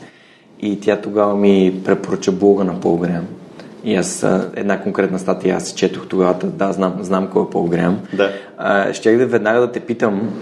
[0.60, 3.28] И тя тогава ми препоръча блога на Пол Греем.
[3.84, 8.00] И аз една конкретна статия аз четох тогава, да, знам, знам кой е Пол Греем.
[8.14, 8.32] Да.
[8.58, 10.42] А, щях да веднага да те питам,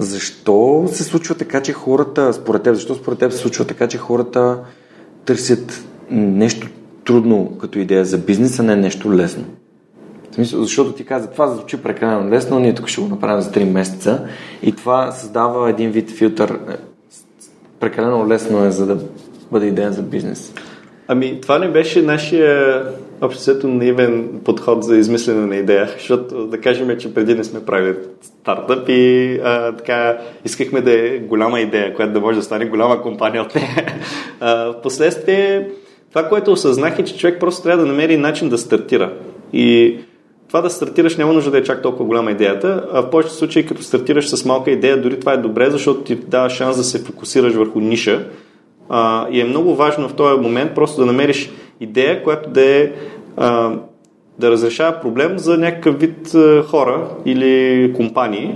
[0.00, 3.98] защо се случва така, че хората, според теб, защо според теб се случва така, че
[3.98, 4.58] хората
[5.24, 6.68] търсят нещо
[7.04, 9.44] трудно като идея за бизнес, а не нещо лесно?
[10.30, 13.50] В смисъл, защото ти каза, това звучи прекалено лесно, ние тук ще го направим за
[13.50, 14.26] 3 месеца
[14.62, 16.58] и това създава един вид филтър.
[17.80, 18.98] Прекалено лесно е, за да
[19.52, 20.52] бъде идея за бизнес.
[21.08, 22.84] Ами, това не беше нашия
[23.22, 27.96] обществото наивен подход за измислене на идея, защото да кажем, че преди не сме правили
[28.22, 33.02] стартъп и а, така искахме да е голяма идея, която да може да стане голяма
[33.02, 33.86] компания от нея.
[34.78, 35.68] Впоследствие
[36.08, 39.12] това, което осъзнах е, че човек просто трябва да намери начин да стартира.
[39.52, 39.98] И
[40.48, 43.66] това да стартираш няма нужда да е чак толкова голяма идеята, а в повечето случаи
[43.66, 47.04] като стартираш с малка идея, дори това е добре, защото ти дава шанс да се
[47.04, 48.26] фокусираш върху ниша
[48.88, 52.92] а, и е много важно в този момент просто да намериш идея, която да е
[53.36, 53.72] а,
[54.38, 56.34] да разрешава проблем за някакъв вид
[56.66, 58.54] хора или компании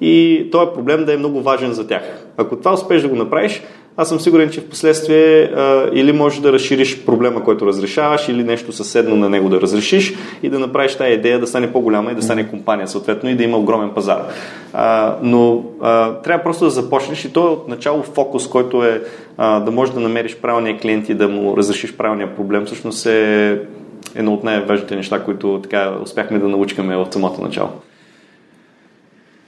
[0.00, 2.26] и този проблем да е много важен за тях.
[2.36, 3.62] Ако това успееш да го направиш,
[3.96, 5.50] аз съм сигурен, че в последствие
[5.92, 10.48] или можеш да разшириш проблема, който разрешаваш, или нещо съседно на него да разрешиш и
[10.48, 13.56] да направиш тази идея да стане по-голяма и да стане компания, съответно, и да има
[13.56, 14.22] огромен пазар.
[14.72, 19.02] А, но а, трябва просто да започнеш и то е от начало фокус, който е
[19.36, 23.60] а, да можеш да намериш правилния клиент и да му разрешиш правилния проблем, всъщност е
[24.14, 27.68] едно от най-важните неща, които така успяхме да научкаме от самото начало.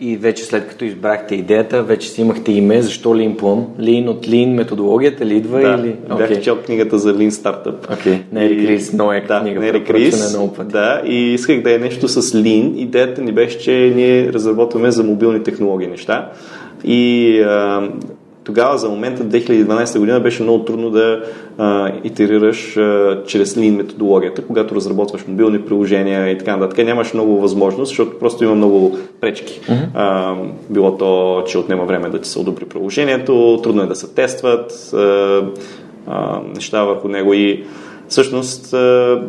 [0.06, 2.82] И вече след като избрахте идеята, вече си имахте име.
[2.82, 3.64] Защо Lean Plum?
[3.80, 5.60] Lean от Lean методологията ли идва?
[5.60, 5.96] Да, или?
[6.08, 6.40] бях okay.
[6.40, 7.74] чел книгата за Lean Startup.
[7.74, 8.18] Okay.
[8.32, 9.60] Нери Крис, много е да, книга.
[9.60, 12.76] Нери Крис, да, и исках да е нещо с Lean.
[12.76, 16.32] Идеята ни беше, че ние разработваме за мобилни технологии неща.
[16.84, 17.88] И а,
[18.44, 21.24] тогава за момента 2012 година беше много трудно да
[21.58, 26.86] а, итерираш а, чрез Lean методологията, когато разработваш мобилни приложения и така нататък.
[26.86, 29.60] Нямаш много възможност, защото просто има много пречки.
[29.60, 29.86] Uh-huh.
[29.94, 30.34] А,
[30.70, 34.90] било то, че отнема време да ти се одобри приложението, трудно е да се тестват
[34.94, 35.42] а,
[36.06, 37.64] а, неща върху него и
[38.08, 39.22] всъщност а,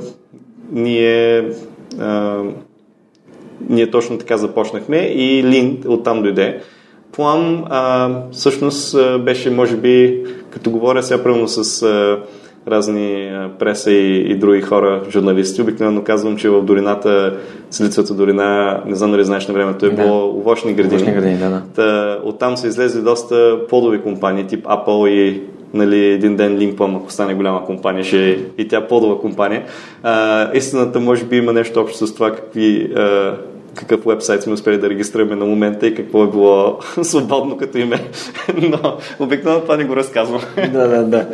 [0.72, 1.50] ние
[2.00, 2.42] а,
[3.70, 6.62] ние точно така започнахме и Lean оттам дойде.
[7.16, 12.18] План а, всъщност беше, може би, като говоря сега правилно с а,
[12.68, 17.38] разни а, преса и, и други хора, журналисти, обикновено казвам, че в долината,
[17.72, 20.04] Силицата долина, не знам дали знаеш на времето, е да.
[20.04, 20.96] било овощни градини.
[20.96, 21.62] Овощни градини, да, да.
[21.76, 25.42] Та, оттам са излезли доста подови компании, тип Apple и
[25.74, 29.64] нали, един ден Линкпъм, ако стане голяма компания, ще е и тя подова компания.
[30.04, 33.34] А, истината може би има нещо общо с това какви а,
[33.76, 38.04] какъв вебсайт сме успели да регистрираме на момента и какво е било свободно като име.
[38.62, 40.42] Но обикновено това не го разказвам.
[40.56, 41.28] да, да, да.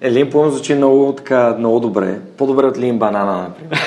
[0.00, 2.18] Елин Плъм звучи много, така, много добре.
[2.36, 3.80] По-добре от Лин Банана, например.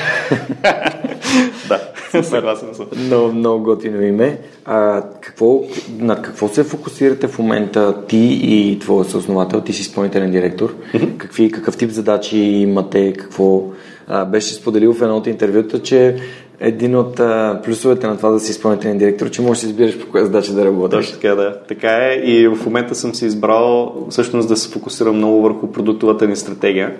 [1.69, 2.85] да, съгласен съм.
[3.05, 4.37] Много, много готино име.
[4.65, 5.63] А, какво,
[5.99, 9.61] над какво се фокусирате в момента ти и твоя съосновател?
[9.61, 10.75] Ти си изпълнителен директор.
[11.17, 13.13] Какви, какъв тип задачи имате?
[13.13, 13.63] Какво
[14.07, 16.15] а, беше споделил в едно от интервюта, че
[16.61, 20.11] един от а, плюсовете на това да си изпълнителен директор, че можеш да избираш по
[20.11, 21.05] коя задача да работиш.
[21.05, 21.59] Точно така, да.
[21.67, 26.27] Така е и в момента съм си избрал всъщност да се фокусирам много върху продуктовата
[26.27, 26.95] ни стратегия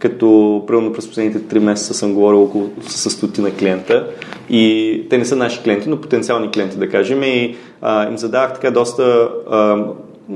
[0.00, 4.06] като примерно през последните 3 месеца съм говорил около с стотина клиента
[4.50, 8.54] и те не са наши клиенти, но потенциални клиенти, да кажем, и а, им задавах
[8.54, 9.84] така доста а,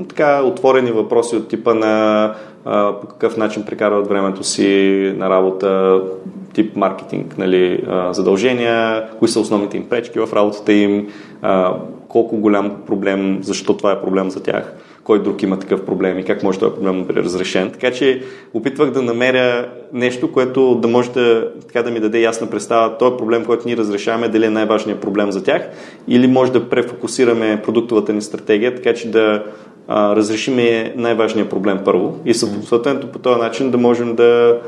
[0.09, 2.33] така отворени въпроси от типа на
[3.01, 6.01] по какъв начин прекарват времето си на работа,
[6.53, 11.07] тип маркетинг, нали, задължения, кои са основните им пречки в работата им,
[12.07, 14.75] колко голям проблем, защо това е проблем за тях,
[15.05, 17.71] кой друг има такъв проблем и как може този проблем да бъде разрешен.
[17.71, 22.47] Така че опитвах да намеря нещо, което да може да, така да ми даде ясна
[22.47, 25.61] представа, този проблем, който ние разрешаваме, дали е най-важният проблем за тях,
[26.07, 29.43] или може да префокусираме продуктовата ни стратегия, така че да
[29.87, 34.59] а, разрешиме най-важният проблем първо и съответно по този начин да можем да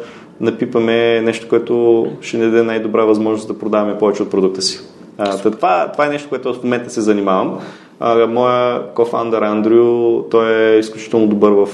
[0.42, 4.80] напипаме нещо, което ще ни даде най-добра възможност да продаваме повече от продукта си.
[5.18, 7.60] А, това, това е нещо, което в момента се занимавам.
[8.00, 11.68] А, моя кофандър Андрю, той е изключително добър в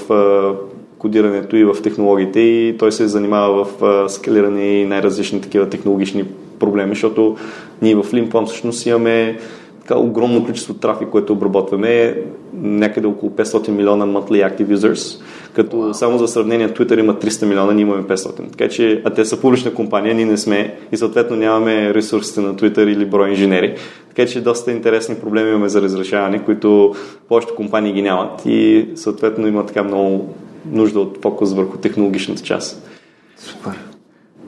[0.98, 6.24] кодирането и в технологиите и той се занимава в скалиране и най-различни такива технологични
[6.58, 7.36] проблеми, защото
[7.82, 9.38] ние в Limpom всъщност имаме
[9.80, 12.22] така огромно количество трафик, което обработваме,
[12.54, 15.22] някъде около 500 милиона monthly active users,
[15.54, 15.92] като wow.
[15.92, 18.50] само за сравнение Twitter има 300 милиона, ние имаме 500.
[18.50, 22.54] Така че, а те са публична компания, ние не сме и съответно нямаме ресурсите на
[22.54, 23.76] Twitter или брой инженери.
[24.08, 26.94] Така че доста интересни проблеми имаме за разрешаване, които
[27.28, 30.34] повечето компании ги нямат и съответно има така много
[30.70, 32.88] нужда от фокус върху технологичната част.
[33.36, 33.72] Супер.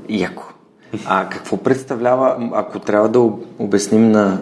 [0.09, 0.43] Яко.
[1.07, 3.21] А какво представлява, ако трябва да
[3.59, 4.39] обясним на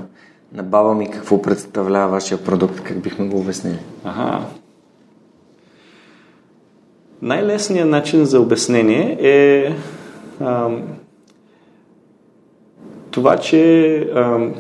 [0.55, 3.79] на баба ми какво представлява вашия продукт, как бихме го обяснили?
[4.05, 4.41] Ага.
[7.25, 9.73] Най-лесният начин за обяснение е
[10.41, 10.83] ам,
[13.11, 14.55] това, че ам,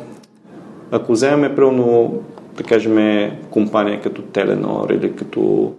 [0.90, 2.22] ако вземем примерно,
[2.56, 5.72] да кажем, компания като Теленор или като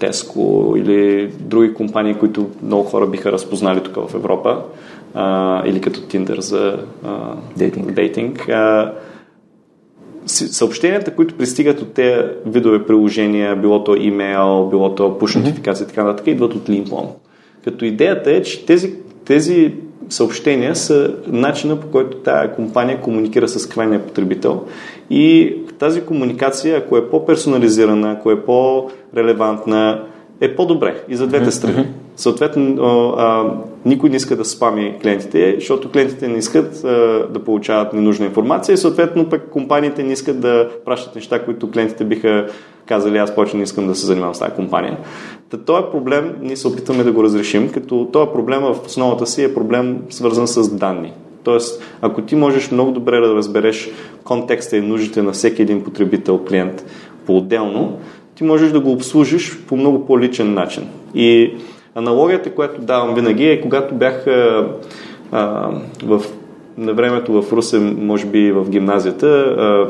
[0.00, 4.62] Теско или други компании, които много хора биха разпознали тук в Европа,
[5.14, 7.92] а, или като Tinder за а, дейтинг.
[7.92, 8.92] дейтинг а,
[10.26, 15.86] съобщенията, които пристигат от тези видове приложения, било то имейл, било то push notification и
[15.86, 17.06] така нататък, идват от Limpom.
[17.64, 19.74] Като идеята е, че тези, тези
[20.08, 24.64] съобщения са начина по който тази компания комуникира с крайния потребител
[25.10, 30.04] и тази комуникация, ако е по-персонализирана, ако е по-релевантна,
[30.40, 31.86] е по-добре и за двете страни.
[32.16, 33.16] Съответно,
[33.84, 36.80] никой не иска да спами клиентите, защото клиентите не искат
[37.32, 42.04] да получават ненужна информация и съответно пък компаниите не искат да пращат неща, които клиентите
[42.04, 42.46] биха
[42.86, 44.98] казали, аз повече не искам да се занимавам с тази компания.
[45.50, 49.44] Та този проблем ние се опитваме да го разрешим, като този проблем в основата си
[49.44, 51.12] е проблем свързан с данни.
[51.44, 53.90] Тоест, ако ти можеш много добре да разбереш
[54.24, 56.84] контекста и нуждите на всеки един потребител, клиент
[57.26, 57.98] по-отделно,
[58.34, 60.86] ти можеш да го обслужиш по много по-личен начин.
[61.14, 61.54] И
[61.96, 64.68] аналогията, която давам винаги е, когато бях а,
[65.32, 65.70] а,
[66.04, 66.22] в,
[66.78, 69.86] на времето в Русе, може би в гимназията, а,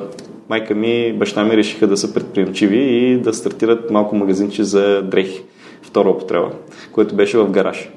[0.49, 5.43] майка ми, баща ми решиха да са предприемчиви и да стартират малко магазинче за дрехи,
[5.83, 6.51] втора употреба,
[6.93, 7.89] което беше в гараж.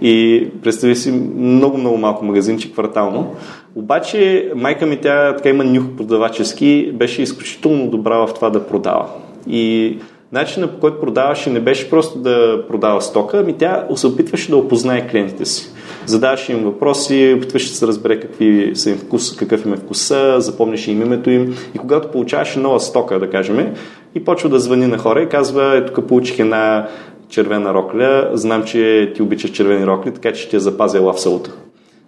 [0.00, 3.34] И представи си много-много малко магазинче квартално.
[3.74, 9.06] Обаче майка ми, тя така има нюх продавачески, беше изключително добра в това да продава.
[9.48, 9.96] И
[10.36, 14.56] начинът по който продаваше не беше просто да продава стока, ами тя се опитваше да
[14.56, 15.70] опознае клиентите си.
[16.06, 20.34] Задаваше им въпроси, опитваше да се разбере какви са им вкус, какъв им е вкуса,
[20.38, 23.74] запомняше им името им и когато получаваше нова стока, да кажем,
[24.14, 26.88] и почва да звъни на хора и казва, ето тук получих една
[27.28, 31.50] червена рокля, знам, че ти обичаш червени рокли, така че ще я запазя в селото.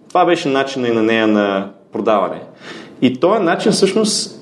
[0.09, 2.41] Това беше начинът и на нея на продаване.
[3.01, 4.38] И този начин всъщност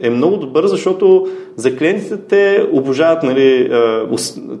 [0.00, 3.70] е много добър, защото за клиентите те обожават нали,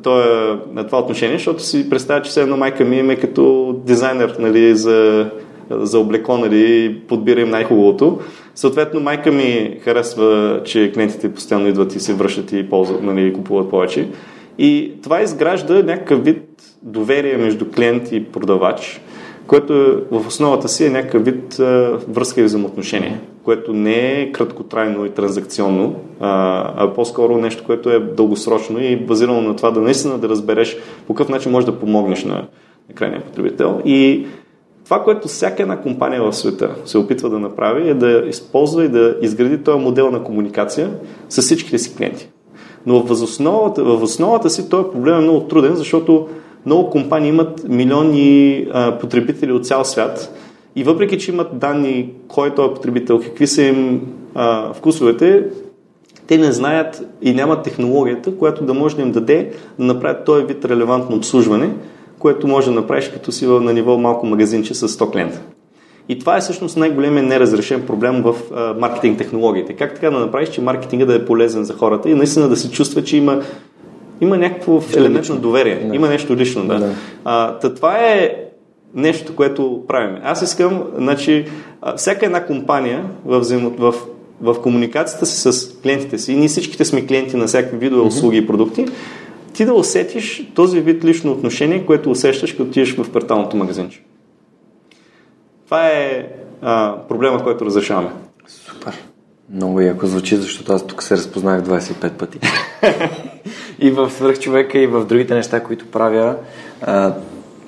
[0.02, 4.76] това, това отношение, защото си представя, че все едно майка ми е като дизайнер нали,
[4.76, 5.30] за,
[5.70, 8.18] за облекло, нали, подбира им най-хубавото.
[8.54, 13.70] Съответно, майка ми харесва, че клиентите постоянно идват и се връщат и ползват, нали, купуват
[13.70, 14.08] повече.
[14.58, 16.42] И това изгражда някакъв вид
[16.82, 19.00] доверие между клиент и продавач,
[19.46, 21.54] което в основата си е някакъв вид
[22.08, 28.00] връзка и взаимоотношение, което не е краткотрайно и транзакционно, а, а по-скоро нещо, което е
[28.00, 32.24] дългосрочно и базирано на това да наистина да разбереш по какъв начин можеш да помогнеш
[32.24, 32.34] на,
[32.88, 33.80] на крайния потребител.
[33.84, 34.26] И
[34.84, 38.88] това, което всяка една компания в света се опитва да направи е да използва и
[38.88, 40.90] да изгради този модел на комуникация
[41.28, 42.28] с всичките си клиенти.
[42.86, 46.28] Но в основата, в основата си този проблем е много труден, защото
[46.66, 50.32] много компании имат милиони а, потребители от цял свят
[50.76, 54.00] и въпреки, че имат данни кой е този потребител, какви са им
[54.34, 55.44] а, вкусовете,
[56.26, 60.44] те не знаят и нямат технологията, която да може да им даде да направят този
[60.44, 61.70] вид релевантно обслужване,
[62.18, 65.40] което може да направиш като си на ниво малко магазинче с 100 клиента.
[66.08, 69.72] И това е всъщност най-големият неразрешен проблем в а, маркетинг технологиите.
[69.72, 72.70] Как така да направиш, че маркетинга да е полезен за хората и наистина да се
[72.70, 73.42] чувства, че има,
[74.20, 75.86] има някакво елемент на доверие.
[75.88, 75.96] Да.
[75.96, 76.78] Има нещо лично, да.
[76.78, 76.90] да.
[77.24, 78.46] А, та, това е
[78.94, 80.18] нещо, което правим.
[80.22, 81.46] Аз искам, значи,
[81.96, 83.94] всяка една компания в, взаимо, в,
[84.40, 88.06] в комуникацията си с клиентите си, и ние всичките сме клиенти на всякакви видове mm-hmm.
[88.06, 88.86] услуги и продукти,
[89.52, 94.02] ти да усетиш този вид лично отношение, което усещаш, като отидеш в кварталното магазинче.
[95.64, 96.28] Това е
[96.62, 98.10] а, проблема, който разрешаваме.
[98.46, 98.92] Супер.
[99.54, 102.38] Много яко звучи, защото аз тук се разпознах 25 пъти.
[103.78, 106.36] и в свърхчовека, и в другите неща, които правя.
[106.82, 107.14] А,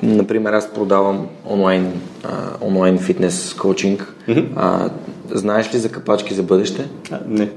[0.02, 1.92] например, аз продавам онлайн,
[2.24, 2.28] а,
[2.60, 4.14] онлайн фитнес коучинг.
[4.28, 4.46] Mm-hmm.
[4.56, 4.90] А,
[5.30, 6.88] знаеш ли за капачки за бъдеще?
[7.10, 7.50] А, не.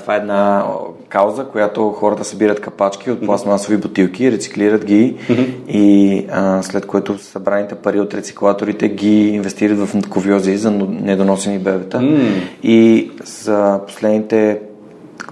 [0.00, 0.64] Това е една
[1.08, 5.68] кауза, която хората събират капачки от пластмасови бутилки, рециклират ги mm-hmm.
[5.68, 11.98] и а, след което събраните пари от рециклаторите ги инвестират в ковиози за недоносени бебета.
[11.98, 12.40] Mm.
[12.62, 14.58] И за последните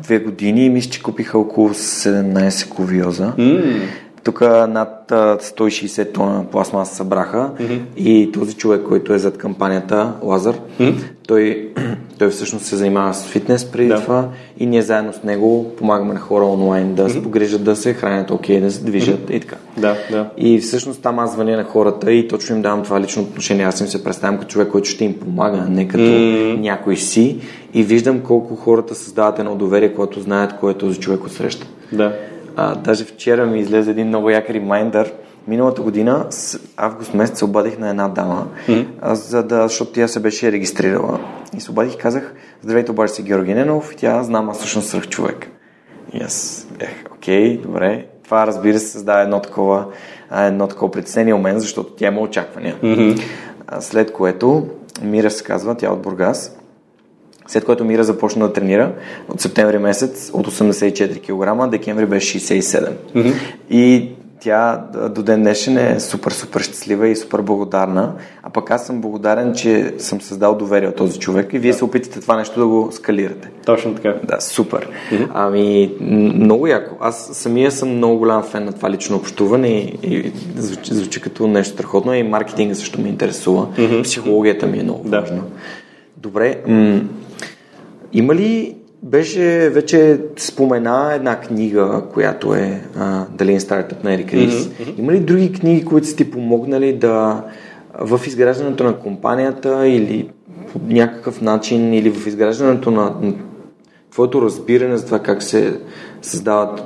[0.03, 3.33] две години мисля, че купиха около 17 ковиоза.
[3.39, 3.83] Mm.
[4.25, 7.81] Тук над 160 тона пластмаса събраха mm-hmm.
[7.97, 11.03] и този човек, който е зад кампанията, Лазар, mm-hmm.
[11.27, 11.69] той,
[12.19, 14.01] той всъщност се занимава с фитнес преди да.
[14.01, 14.29] това
[14.59, 17.13] и ние заедно с него помагаме на хора онлайн да mm-hmm.
[17.13, 19.37] се погрижат да се хранят окей, да се движат mm-hmm.
[19.37, 19.57] и така.
[19.77, 20.31] Да, да.
[20.37, 23.65] И всъщност там аз звъня на хората и точно им давам това лично отношение.
[23.65, 26.61] Аз им се представям като човек, който ще им помага, не като mm-hmm.
[26.61, 27.37] някой си
[27.75, 31.67] и виждам колко хората създават едно доверие, когато знаят кой е този човек от среща.
[31.93, 32.15] Да.
[32.63, 35.13] А, даже вчера ми излезе един много як ремайндър.
[35.49, 39.13] Миналата година, с август месец, се обадих на една дама, mm-hmm.
[39.13, 41.21] за да, защото тя се беше регистрирала.
[41.57, 44.89] И се обадих и казах, здравейте, обаче си Георги Ненов, и тя знам, аз всъщност
[44.89, 45.51] свърх човек.
[46.13, 48.07] И аз ех, окей, добре.
[48.25, 49.87] Това, разбира се, създава едно такова,
[50.37, 52.77] едно такова притеснение у мен, защото тя има очаквания.
[52.83, 53.23] Mm-hmm.
[53.81, 54.67] След което
[55.03, 56.60] Мира се казва, тя е от Бургас,
[57.51, 58.93] след което Мира започна да тренира
[59.29, 62.89] от септември месец от 84 кг, декември беше 67.
[63.15, 63.35] Mm-hmm.
[63.71, 64.09] И
[64.41, 64.85] тя
[65.15, 68.13] до ден днешен е супер, супер щастлива и супер благодарна.
[68.43, 71.79] А пък аз съм благодарен, че съм създал доверие от този човек и вие да.
[71.79, 73.51] се опитате това нещо да го скалирате.
[73.67, 74.15] Точно така.
[74.25, 74.89] Да, супер.
[75.13, 75.29] Mm-hmm.
[75.35, 75.95] Ами,
[76.35, 76.97] много яко.
[77.01, 81.47] Аз самия съм много голям фен на това лично общуване и, и звучи, звучи като
[81.47, 83.67] нещо страхотно и маркетинга също ме интересува.
[83.67, 84.03] Mm-hmm.
[84.03, 85.21] Психологията ми е много да.
[85.21, 85.43] важна.
[86.17, 86.57] Добре.
[86.67, 87.01] М-
[88.13, 94.35] има ли беше вече спомена една книга, която е а, Дали е стартъп на Ерик
[94.35, 94.55] Рис.
[94.55, 94.99] Mm-hmm.
[94.99, 97.45] Има ли други книги, които са ти помогнали да
[98.01, 100.29] в изграждането на компанията или
[100.73, 103.35] по някакъв начин или в изграждането на, на
[104.11, 105.81] твоето разбиране за това как се
[106.23, 106.83] създават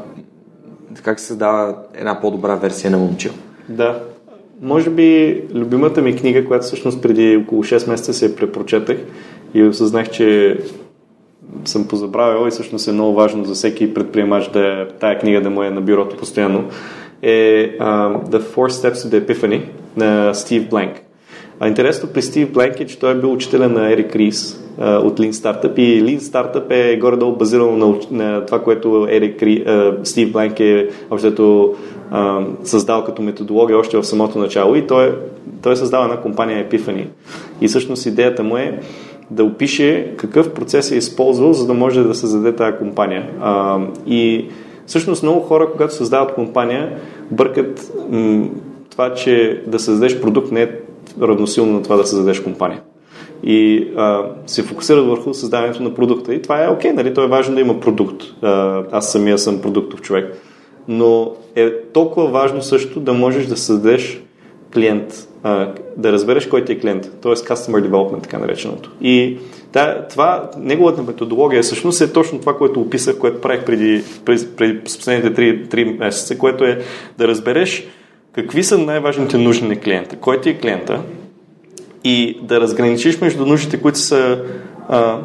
[1.03, 3.33] как се създава една по-добра версия на момчил?
[3.68, 4.03] Да.
[4.62, 8.99] Може би любимата ми книга, която всъщност преди около 6 месеца се препрочетах
[9.55, 10.59] и осъзнах, че
[11.64, 15.62] съм позабравил и всъщност е много важно за всеки предприемач да тая книга да му
[15.62, 16.64] е на бюрото постоянно,
[17.22, 19.62] е uh, The Four Steps to the Epiphany
[19.97, 21.05] на Стив Бленк.
[21.61, 24.99] А интересно при Стив Бленк е, че той е бил учителя на Ерик Рис а,
[24.99, 29.64] от Lean Startup и Lean Startup е горе-долу базирано на, на това, което Ерик Ри,
[29.66, 31.74] а, Стив Бленк е общото
[32.64, 35.14] създал като методология още в самото начало и той,
[35.62, 37.07] той е създал една компания Epiphany.
[37.61, 38.80] И всъщност идеята му е
[39.35, 43.30] да опише какъв процес е използвал, за да може да създаде тази компания.
[43.41, 44.49] А, и
[44.87, 46.99] всъщност много хора, когато създават компания,
[47.30, 48.49] бъркат м-
[48.91, 50.70] това, че да създадеш продукт не е
[51.22, 52.80] равносилно на това да създадеш компания.
[53.43, 56.35] И а, се фокусират върху създаването на продукта.
[56.35, 57.14] И това е окей, нали?
[57.14, 58.22] То е важно да има продукт.
[58.43, 60.37] А, аз самия съм продуктов човек.
[60.89, 64.22] Но е толкова важно също да можеш да създадеш
[64.74, 67.32] клиент, а, да разбереш кой ти е клиент, т.е.
[67.32, 68.90] Customer Development, така нареченото.
[69.01, 69.38] И
[69.72, 74.80] да, това, неговата методология всъщност е точно това, което описах, което правих преди, преди, преди
[74.80, 76.78] последните 3, 3 месеца, което е
[77.18, 77.86] да разбереш
[78.32, 81.01] какви са най-важните нужди на клиента, кой ти е клиента
[82.05, 84.38] и да разграничиш между нуждите, които са
[84.88, 85.18] а,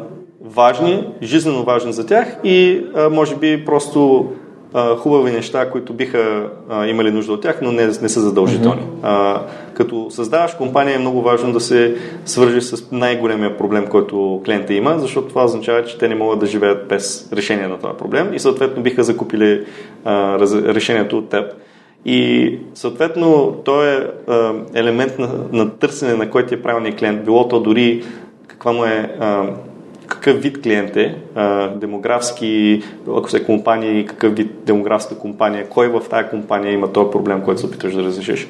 [0.44, 4.28] важни, жизненно важни за тях и а, може би просто
[4.74, 8.80] а, хубави неща, които биха а, имали нужда от тях, но не, не са задължителни.
[8.82, 8.98] Mm-hmm.
[9.02, 9.42] А,
[9.74, 14.98] като създаваш компания е много важно да се свържи с най-големия проблем, който клиента има,
[14.98, 18.38] защото това означава, че те не могат да живеят без решение на това проблем и
[18.38, 19.64] съответно биха закупили
[20.04, 21.52] а, раз, решението от теб.
[22.04, 27.24] И съответно, то е а, елемент на, на търсене на който е правилният клиент.
[27.24, 28.04] Било то дори
[28.46, 29.46] каква му е а,
[30.10, 31.14] какъв вид клиент е,
[31.76, 37.42] демографски, ако се компания, какъв вид демографска компания, кой в тази компания има този проблем,
[37.42, 38.48] който се опитваш да разрешиш.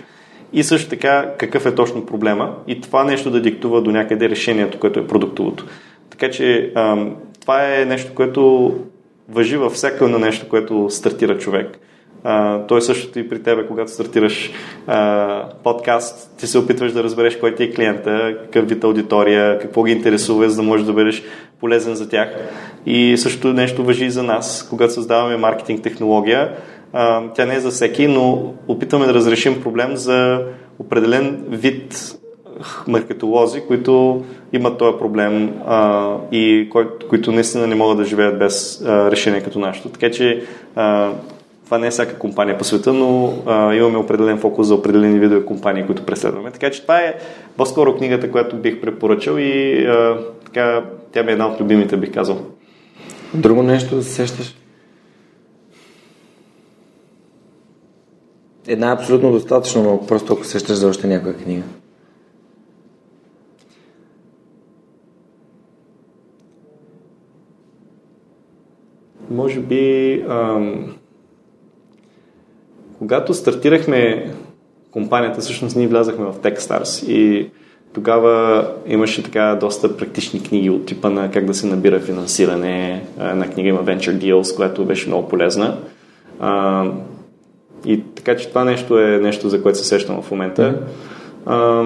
[0.52, 4.78] И също така, какъв е точно проблема и това нещо да диктува до някъде решението,
[4.78, 5.66] което е продуктовото.
[6.11, 6.72] Така че
[7.40, 8.74] това е нещо, което
[9.28, 11.78] въжи във всяко едно нещо, което стартира човек.
[12.68, 14.50] Той същото и при тебе, когато стартираш
[14.88, 19.82] uh, подкаст, ти се опитваш да разбереш кой ти е клиента, какъв вид аудитория, какво
[19.82, 21.22] ги интересува, за да можеш да бъдеш
[21.60, 22.28] полезен за тях.
[22.86, 26.52] И също нещо въжи и за нас, когато създаваме маркетинг технология.
[26.94, 30.42] Uh, тя не е за всеки, но опитваме да разрешим проблем за
[30.78, 32.16] определен вид
[32.88, 38.84] маркетолози, които имат този проблем а, и кой, които наистина не могат да живеят без
[38.86, 39.88] а, решение като нашето.
[39.88, 40.42] Така че
[40.76, 41.10] а,
[41.70, 45.44] това не е всяка компания по света, но а, имаме определен фокус за определени видове
[45.44, 46.50] компании, които преследваме.
[46.50, 47.14] Така че това е
[47.56, 52.12] по-скоро книгата, която бих препоръчал и а, така, тя ми е една от любимите, бих
[52.12, 52.46] казал.
[53.34, 54.56] Друго нещо да се сещаш?
[58.68, 61.62] Една е абсолютно достатъчно, но просто ако сещаш за още някоя книга.
[69.30, 70.99] Може би ам,
[73.01, 74.30] когато стартирахме
[74.90, 77.51] компанията, всъщност ние влязахме в Techstars и
[77.92, 83.05] тогава имаше така доста практични книги от типа на как да се набира финансиране.
[83.20, 85.78] Една книга има Venture Deals, която беше много полезна.
[86.40, 86.84] А,
[87.84, 90.80] и така че това нещо е нещо, за което се сещам в момента.
[91.46, 91.84] А,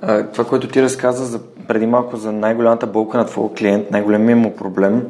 [0.00, 4.36] а, това, което ти разказа за, преди малко за най-голямата болка на твоя клиент, най-големия
[4.36, 5.02] му проблем,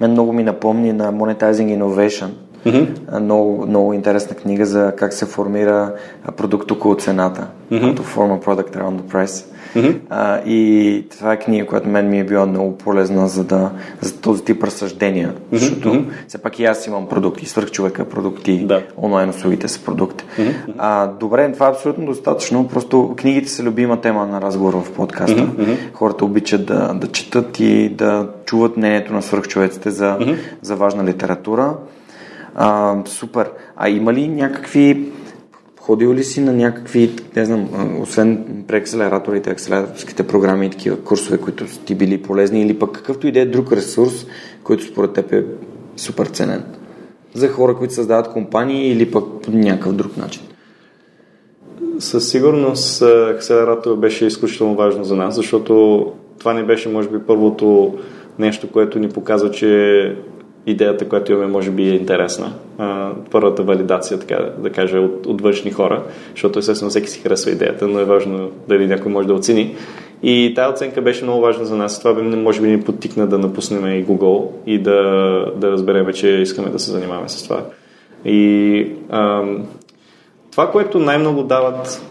[0.00, 2.28] мен много ми напомни на Monetizing Innovation–
[2.66, 3.20] Mm-hmm.
[3.20, 5.92] Много, много интересна книга за как се формира
[6.36, 7.46] продукт около цената.
[7.72, 7.96] Mm-hmm.
[7.96, 9.44] To form a product around the price.
[9.76, 9.96] Mm-hmm.
[10.10, 14.20] А, и това е книга, която мен ми е била много полезна за, да, за
[14.20, 15.28] този тип разсъждения.
[15.28, 15.56] Mm-hmm.
[15.56, 16.04] Защото mm-hmm.
[16.28, 18.82] все пак и аз имам продукти, свърх човека продукти, да.
[19.02, 20.24] онлайн услугите са продукти.
[20.38, 20.72] Mm-hmm.
[20.78, 22.68] А, добре, това е абсолютно достатъчно.
[22.68, 25.40] Просто книгите са любима тема на разговор в подкаста.
[25.40, 25.76] Mm-hmm.
[25.92, 30.36] Хората обичат да, да четат и да чуват мнението на свърхчовеците за, mm-hmm.
[30.62, 31.74] за важна литература.
[32.58, 33.50] А, супер.
[33.76, 35.12] А има ли някакви
[35.86, 37.68] Ходил ли си на някакви, не знам,
[38.02, 43.32] освен преакселераторите, акселераторските програми и такива курсове, които ти били полезни, или пък какъвто и
[43.32, 44.26] да е друг ресурс,
[44.64, 45.44] който според теб е
[45.96, 46.64] супер ценен?
[47.34, 50.42] За хора, които създават компании или пък по някакъв друг начин?
[51.98, 56.06] Със сигурност акселератор беше изключително важно за нас, защото
[56.38, 57.94] това не беше, може би, първото
[58.38, 60.16] нещо, което ни показва, че
[60.66, 62.52] идеята, която имаме, може би е интересна.
[62.78, 67.50] А, първата валидация, така да кажа, от, от външни хора, защото естествено всеки си харесва
[67.50, 69.76] идеята, но е важно дали някой може да оцени.
[70.22, 71.98] И тази оценка беше много важна за нас.
[71.98, 75.00] Това може би ни подтикна да напуснем и Google и да,
[75.56, 77.60] да разберем, че искаме да се занимаваме с това.
[78.24, 79.66] И ам,
[80.52, 82.02] това, което най-много дават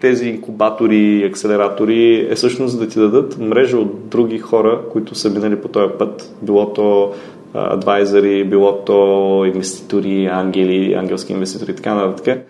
[0.00, 5.30] тези инкубатори и акселератори е всъщност да ти дадат мрежа от други хора, които са
[5.30, 6.34] минали по този път.
[6.42, 7.12] Било то
[7.54, 12.40] адвайзери, било то инвеститори, ангели, ангелски инвеститори и така нататък,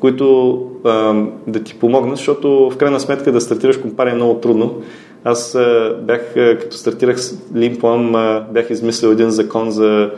[0.00, 4.74] които а, да ти помогнат, защото в крайна сметка да стартираш компания е много трудно.
[5.24, 10.10] Аз а, бях, а, като стартирах с Limplum, бях измислил един закон за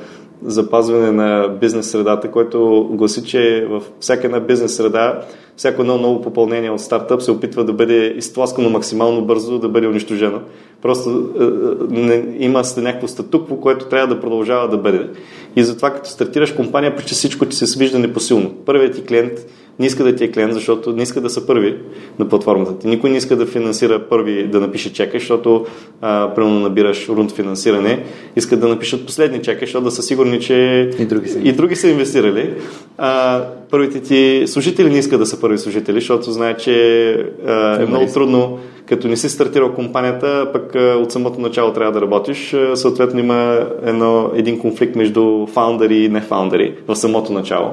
[0.45, 5.21] запазване на бизнес средата, който гласи, че в всяка една бизнес среда
[5.57, 9.87] всяко едно ново попълнение от стартъп се опитва да бъде изтласкано максимално бързо, да бъде
[9.87, 10.41] унищожено.
[10.83, 15.09] Просто е, е не, има някакво статукво, което трябва да продължава да бъде.
[15.57, 18.55] И затова като стартираш компания, почти всичко ти се свижда непосилно.
[18.67, 19.33] Първият ти клиент
[19.81, 21.77] не иска да ти е клиент, защото не иска да са първи
[22.19, 22.87] на платформата ти.
[22.87, 25.67] Никой не иска да финансира първи да напише чека, защото
[26.01, 28.05] а, примерно набираш рунд финансиране,
[28.37, 31.77] искат да напишат последни чека, защото да са сигурни, че и други са, и други
[31.77, 32.55] са инвестирали.
[32.99, 37.13] А, първите ти служители не искат да са първи служители, защото знаят, че
[37.47, 42.01] а, е много трудно като не си стартирал компанията, пък от самото начало трябва да
[42.01, 47.73] работиш, съответно има едно, един конфликт между фаундъри и не фаундъри в самото начало.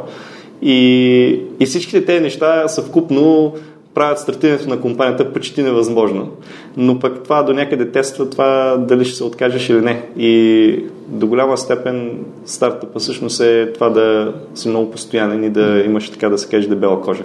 [0.62, 3.54] И, и всичките тези неща съвкупно
[3.94, 6.30] правят стартирането на компанията почти невъзможно.
[6.78, 10.04] Но пък това до някъде тества това дали ще се откажеш или не.
[10.18, 16.10] И до голяма степен стартъпа всъщност е това да си много постоянен и да имаш
[16.10, 17.24] така да се каже дебела кожа.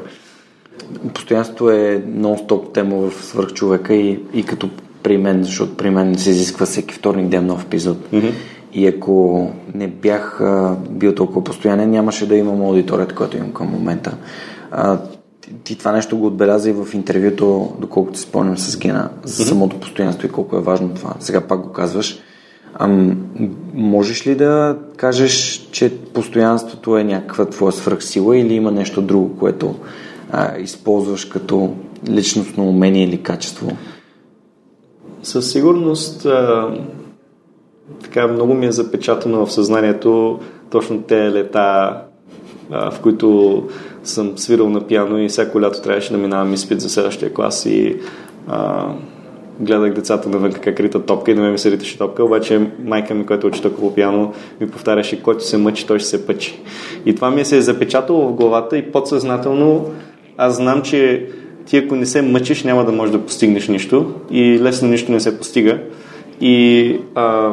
[1.14, 4.68] Постоянството е нон-стоп тема в свърхчовека и, и като
[5.03, 7.99] при мен, защото при мен се изисква всеки вторник ден нов епизод.
[8.12, 8.33] Mm-hmm.
[8.75, 13.66] И ако не бях а, бил толкова постоянен, нямаше да имам аудиторията, която имам към
[13.66, 14.16] момента.
[14.70, 14.99] А,
[15.64, 19.81] ти, това нещо го отбеляза и в интервюто, доколкото си спомням с Гена, за самото
[19.81, 21.14] постоянство и колко е важно това.
[21.20, 22.18] Сега пак го казваш.
[22.75, 23.16] Ам,
[23.75, 29.75] можеш ли да кажеш, че постоянството е някаква твоя свръхсила или има нещо друго, което
[30.31, 31.75] а, използваш като
[32.09, 33.77] личностно умение или качество?
[35.23, 36.68] Със сигурност а,
[38.03, 40.40] така много ми е запечатано в съзнанието
[40.70, 41.97] точно те лета,
[42.70, 43.62] а, в които
[44.05, 47.97] съм свирал на пиано и всяко лято трябваше да минавам изпит за следващия клас и
[48.49, 48.86] а,
[49.61, 53.14] гледах децата навън как рита топка и на мен ми се риташе топка, обаче майка
[53.14, 56.61] ми, която учи по пиано, ми повтаряше, който се мъчи, той ще се пъчи.
[57.07, 59.90] И това ми се е запечатало в главата и подсъзнателно
[60.36, 61.26] аз знам, че
[61.66, 65.20] ти ако не се мъчиш, няма да можеш да постигнеш нищо и лесно нищо не
[65.20, 65.78] се постига.
[66.40, 67.53] И а,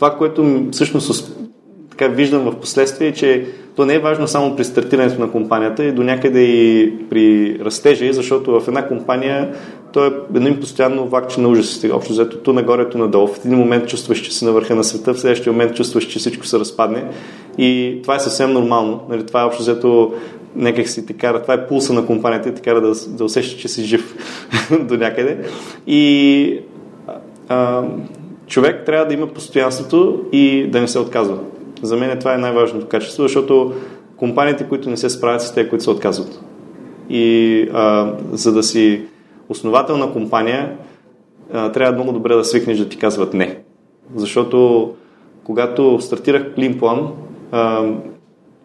[0.00, 1.36] това, което всъщност
[1.90, 3.46] така виждам в последствие е, че
[3.76, 8.12] то не е важно само при стартирането на компанията и до някъде и при растежа,
[8.12, 9.54] защото в една компания
[9.92, 11.92] то е едно постоянно вакче на ужасите.
[11.92, 13.26] Общо взето ту нагоре, ту надолу.
[13.26, 16.18] В един момент чувстваш, че си на върха на света, в следващия момент чувстваш, че
[16.18, 17.04] всичко се разпадне.
[17.58, 19.00] И това е съвсем нормално.
[19.08, 20.12] Нали, това е общо взето
[20.56, 23.60] някак си те кара, това е пулса на компанията и те кара да, да усещаш,
[23.60, 24.16] че си жив
[24.80, 25.38] до някъде.
[25.86, 26.60] И
[27.48, 27.82] а,
[28.50, 31.38] човек трябва да има постоянството и да не се отказва.
[31.82, 33.72] За мен това е най-важното качество, защото
[34.16, 36.40] компаниите, които не се справят с те, които се отказват.
[37.10, 39.02] И а, за да си
[39.48, 40.76] основател на компания,
[41.52, 43.58] а, трябва много добре да свикнеш да ти казват не.
[44.16, 44.90] Защото
[45.44, 47.08] когато стартирах Clean
[47.52, 47.88] а,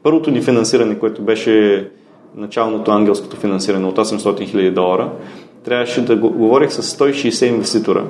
[0.04, 1.88] първото ни финансиране, което беше
[2.36, 5.12] началното ангелското финансиране от 800 000 долара,
[5.64, 8.04] трябваше да говорих с 160 инвеститора,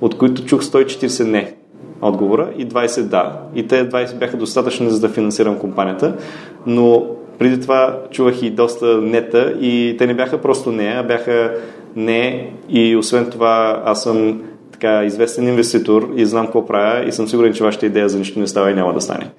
[0.00, 1.54] от които чух 140 не
[2.02, 3.40] отговора и 20 да.
[3.54, 6.16] И те 20 бяха достатъчни за да финансирам компанията,
[6.66, 7.06] но
[7.38, 11.54] преди това чувах и доста нета и те не бяха просто не, а бяха
[11.96, 14.42] не и освен това аз съм
[14.72, 18.40] така известен инвеститор и знам какво правя и съм сигурен, че вашата идея за нищо
[18.40, 19.30] не става и няма да стане.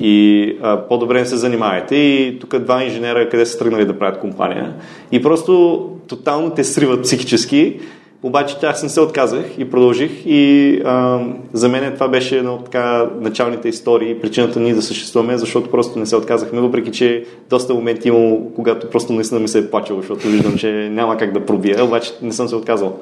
[0.00, 1.96] И а, по-добре не се занимавайте.
[1.96, 4.74] И тук два инженера къде са тръгнали да правят компания.
[5.12, 7.80] И просто тотално те сриват психически.
[8.22, 11.20] Обаче аз не се отказах и продължих и а,
[11.52, 15.98] за мен това беше едно от така началните истории, причината ние да съществуваме, защото просто
[15.98, 20.00] не се отказахме, въпреки че доста моменти имало, когато просто наистина ми се е плачало,
[20.00, 22.98] защото виждам, че няма как да пробия, обаче не съм се отказал.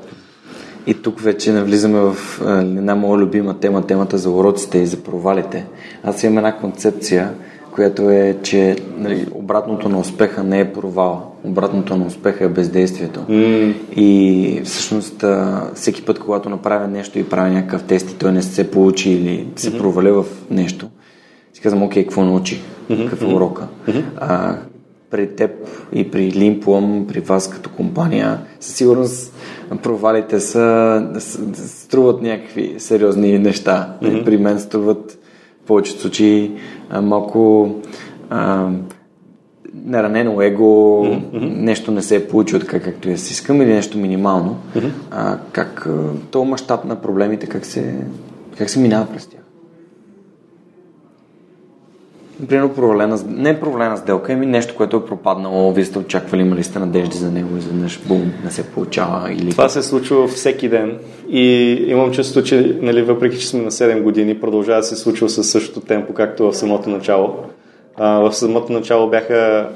[0.87, 2.41] И тук вече навлизаме в
[2.71, 5.67] една моя любима тема, темата за уроците и за провалите.
[6.05, 7.35] Аз имам една концепция,
[7.75, 11.28] която е, че нали, обратното на успеха не е провал.
[11.45, 13.21] Обратното на успеха е бездействието.
[13.21, 13.75] Mm.
[13.97, 15.25] И всъщност
[15.75, 19.47] всеки път, когато направя нещо и правя някакъв тест и той не се получи или
[19.57, 19.79] се mm-hmm.
[19.79, 20.89] проваля в нещо,
[21.53, 22.61] си казвам, окей, какво научих?
[22.91, 23.05] Mm-hmm.
[23.05, 23.69] Какъв е урока?
[23.89, 24.03] Mm-hmm.
[24.17, 24.57] А,
[25.11, 25.51] при теб
[25.93, 29.35] и при Limplum, при вас като компания, със сигурност
[29.83, 31.11] провалите са,
[31.55, 33.97] струват някакви сериозни неща.
[34.03, 34.25] Mm-hmm.
[34.25, 35.19] При мен струват
[35.63, 36.53] в повечето случаи
[37.03, 37.71] малко
[38.31, 38.69] а,
[39.85, 41.57] наранено его, mm-hmm.
[41.57, 44.57] нещо не се е получило така, както я си искам, или нещо минимално.
[44.77, 44.91] Mm-hmm.
[45.11, 45.89] А, как
[46.31, 47.95] то мащаб на проблемите, как се,
[48.59, 49.41] как се минава през тях?
[52.49, 56.79] Примерно провалена, не провалена сделка, ами нещо, което е пропаднало, вие сте очаквали, имали сте
[56.79, 59.33] надежди за него и изведнъж бум, не се получава.
[59.33, 59.51] Или...
[59.51, 60.99] Това се случва всеки ден
[61.31, 65.29] и имам чувство, че нали, въпреки, че сме на 7 години, продължава да се случва
[65.29, 67.37] със същото темпо, както в самото начало.
[67.99, 69.69] А, в самото начало бяха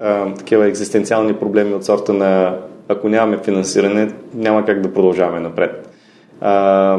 [0.00, 2.56] а, такива екзистенциални проблеми от сорта на
[2.88, 5.88] ако нямаме финансиране, няма как да продължаваме напред.
[6.40, 6.98] А,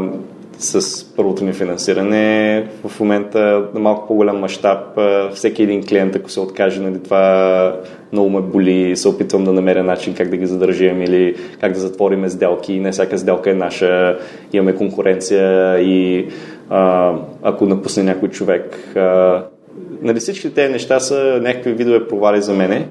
[0.59, 2.67] с първото ни финансиране.
[2.87, 4.99] В момента на малко по-голям мащаб,
[5.33, 7.75] всеки един клиент, ако се откаже, нали, това
[8.11, 11.79] много ме боли, се опитвам да намеря начин как да ги задържим или как да
[11.79, 12.79] затворим сделки.
[12.79, 14.17] Не всяка сделка е наша,
[14.53, 16.27] имаме конкуренция и
[16.69, 17.13] а,
[17.43, 18.95] ако напусне някой човек.
[18.95, 19.43] А,
[20.01, 22.89] нали, всички тези неща са някакви видове провали за мене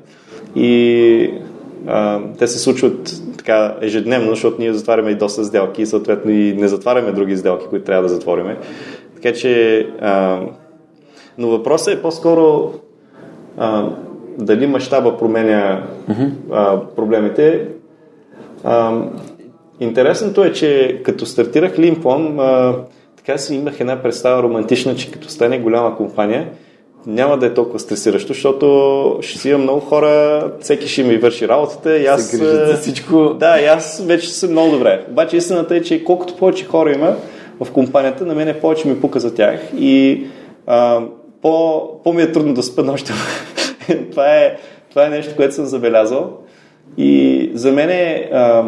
[0.57, 1.31] и
[1.87, 6.55] а, те се случват така ежедневно, защото ние затваряме и доста сделки и съответно и
[6.55, 8.57] не затваряме други сделки, които трябва да затвориме.
[9.15, 10.41] Така че, а,
[11.39, 12.73] но въпросът е по-скоро
[13.57, 13.89] а,
[14.39, 15.87] дали мащаба променя
[16.53, 17.69] а, проблемите.
[18.65, 19.03] А,
[19.81, 22.77] интересното е, че като стартирах Лимплом, а,
[23.17, 26.49] така си имах една представа романтична, че като стане голяма компания,
[27.09, 31.49] няма да е толкова стресиращо, защото ще си имам много хора, всеки ще ми върши
[31.49, 32.25] работата и аз...
[32.25, 33.35] Се за всичко.
[33.35, 35.05] Да, и аз вече съм много добре.
[35.11, 37.17] Обаче истината е, че колкото повече хора има
[37.61, 40.27] в компанията, на мен повече ми пука за тях и
[40.67, 41.01] а,
[41.43, 43.15] по, по-ми е трудно да спа нощта.
[44.11, 44.57] това, е,
[44.91, 46.31] това е нещо, което съм забелязал.
[46.99, 48.31] И за мен е...
[48.33, 48.65] А,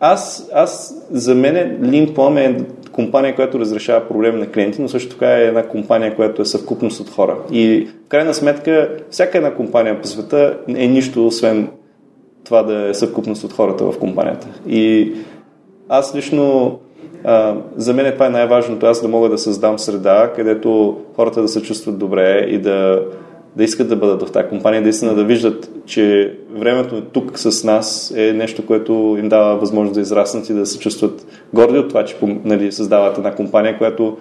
[0.00, 2.64] аз, аз, за мен Lean е
[3.04, 7.00] компания, която разрешава проблеми на клиенти, но също така е една компания, която е съвкупност
[7.00, 7.36] от хора.
[7.52, 11.68] И в крайна сметка, всяка една компания по света е нищо, освен
[12.44, 14.48] това да е съвкупност от хората в компанията.
[14.68, 15.12] И
[15.88, 16.78] аз лично,
[17.24, 21.48] а, за мен това е най-важното, аз да мога да създам среда, където хората да
[21.48, 23.02] се чувстват добре и да
[23.56, 28.12] да искат да бъдат в тази компания, наистина да виждат, че времето тук с нас
[28.16, 32.04] е нещо, което им дава възможност да израснат и да се чувстват горди от това,
[32.04, 34.16] че нали, създават една компания, която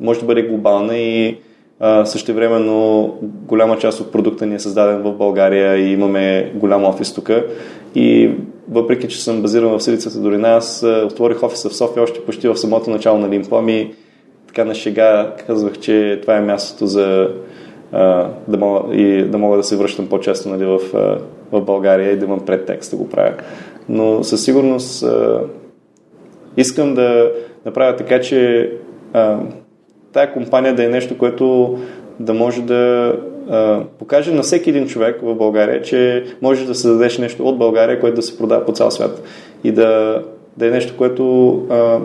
[0.00, 1.38] може да бъде глобална и
[2.04, 7.30] същевременно голяма част от продукта ни е създаден в България и имаме голям офис тук.
[7.94, 8.30] И
[8.70, 12.56] въпреки, че съм базиран в Силицата долина, аз отворих офиса в София още почти в
[12.56, 13.90] самото начало на Лимпо, и
[14.46, 17.28] така на шега казвах, че това е мястото за
[18.48, 20.78] да мога, и да мога да се връщам по-често нали, в,
[21.52, 23.34] в България и да имам предтекст да го правя.
[23.88, 25.04] Но със сигурност
[26.56, 27.32] искам да
[27.64, 28.70] направя така, че
[30.12, 31.78] тая компания да е нещо, което
[32.20, 33.14] да може да
[33.50, 38.00] а, покаже на всеки един човек в България, че можеш да създадеш нещо от България,
[38.00, 39.22] което да се продава по цял свят.
[39.64, 40.22] И да,
[40.56, 42.00] да е нещо, което а,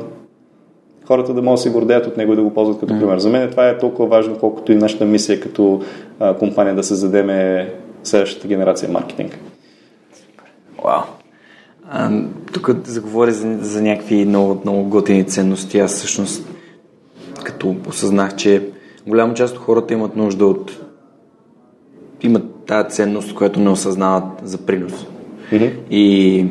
[1.08, 3.18] хората да могат да се гордеят от него и да го ползват като пример.
[3.18, 5.82] За мен това е толкова важно, колкото и нашата мисия като
[6.20, 7.70] а, компания да се задеме
[8.04, 9.40] следващата генерация маркетинг.
[10.84, 11.02] Вау!
[12.54, 15.80] Тук заговори за, за някакви много, много готини ценности.
[15.80, 16.48] Аз всъщност
[17.44, 18.70] като осъзнах, че
[19.08, 20.82] голяма част от хората имат нужда от
[22.22, 25.08] имат тази ценност, която не осъзнават за принос.
[25.52, 25.72] Mm-hmm.
[25.90, 26.46] И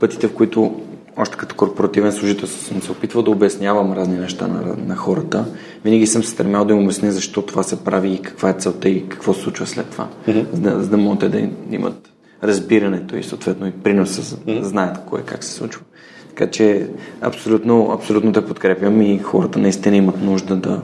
[0.00, 0.80] пътите, в които
[1.16, 5.44] още като корпоративен служител съм се опитвал да обяснявам разни неща на, на хората.
[5.84, 8.88] Винаги съм се стремял да им обясня защо това се прави и каква е целта
[8.88, 10.08] и какво се случва след това.
[10.28, 10.46] Mm-hmm.
[10.52, 12.10] За, да, за да могат да имат
[12.42, 15.82] разбирането и съответно и приноса, за да знаят кое как се случва.
[16.28, 16.88] Така че
[17.20, 20.82] абсолютно, абсолютно те подкрепям и хората наистина имат нужда да,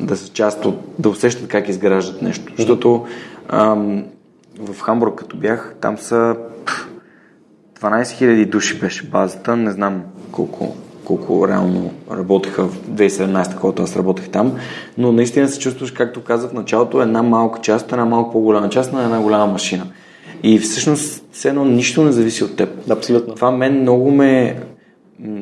[0.00, 2.44] да са част от, да усещат как изграждат нещо.
[2.44, 2.56] Mm-hmm.
[2.56, 3.06] Защото
[3.48, 4.04] ам,
[4.58, 6.36] в Хамбург, като бях, там са
[7.82, 10.02] 12 000 души беше базата, не знам
[10.32, 14.52] колко, колко реално работеха в 2017, когато аз работех там,
[14.98, 18.92] но наистина се чувстваш, както казах в началото, една малка част, една малко по-голяма част
[18.92, 19.86] на една голяма машина.
[20.42, 22.90] И всъщност все едно нищо не зависи от теб.
[22.90, 23.34] Абсолютно.
[23.34, 24.60] Това мен много ме...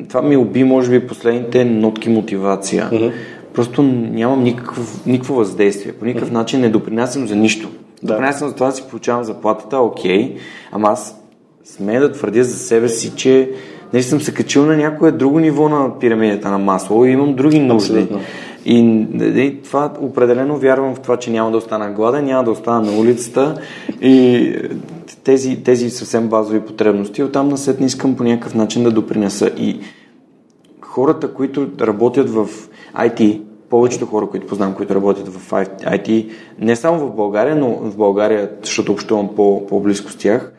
[0.09, 2.89] Това ми уби, може би, последните нотки мотивация.
[2.91, 3.11] Mm-hmm.
[3.53, 5.93] Просто нямам никакво, никакво въздействие.
[5.93, 6.33] По никакъв mm-hmm.
[6.33, 7.69] начин не допринасям за нищо.
[8.03, 8.13] Да.
[8.13, 10.35] Допринасям за това да си получавам заплатата, окей,
[10.71, 11.20] ама аз
[11.75, 13.51] смея да твърдя за себе си, че
[13.93, 17.59] не съм се качил на някое друго ниво на пирамидата на масло и имам други
[17.59, 17.93] нужди.
[17.93, 18.19] Абсолютно.
[18.65, 18.79] И,
[19.19, 22.99] и това определено вярвам в това, че няма да остана гладен, няма да остана на
[22.99, 23.61] улицата
[24.01, 24.55] и
[25.23, 27.23] тези, тези съвсем базови потребности.
[27.23, 29.51] Оттам на след не искам по някакъв начин да допринеса.
[29.57, 29.79] И
[30.81, 32.47] хората, които работят в
[32.97, 37.97] IT, повечето хора, които познавам, които работят в IT, не само в България, но в
[37.97, 40.53] България, защото общувам по, по-близко с тях,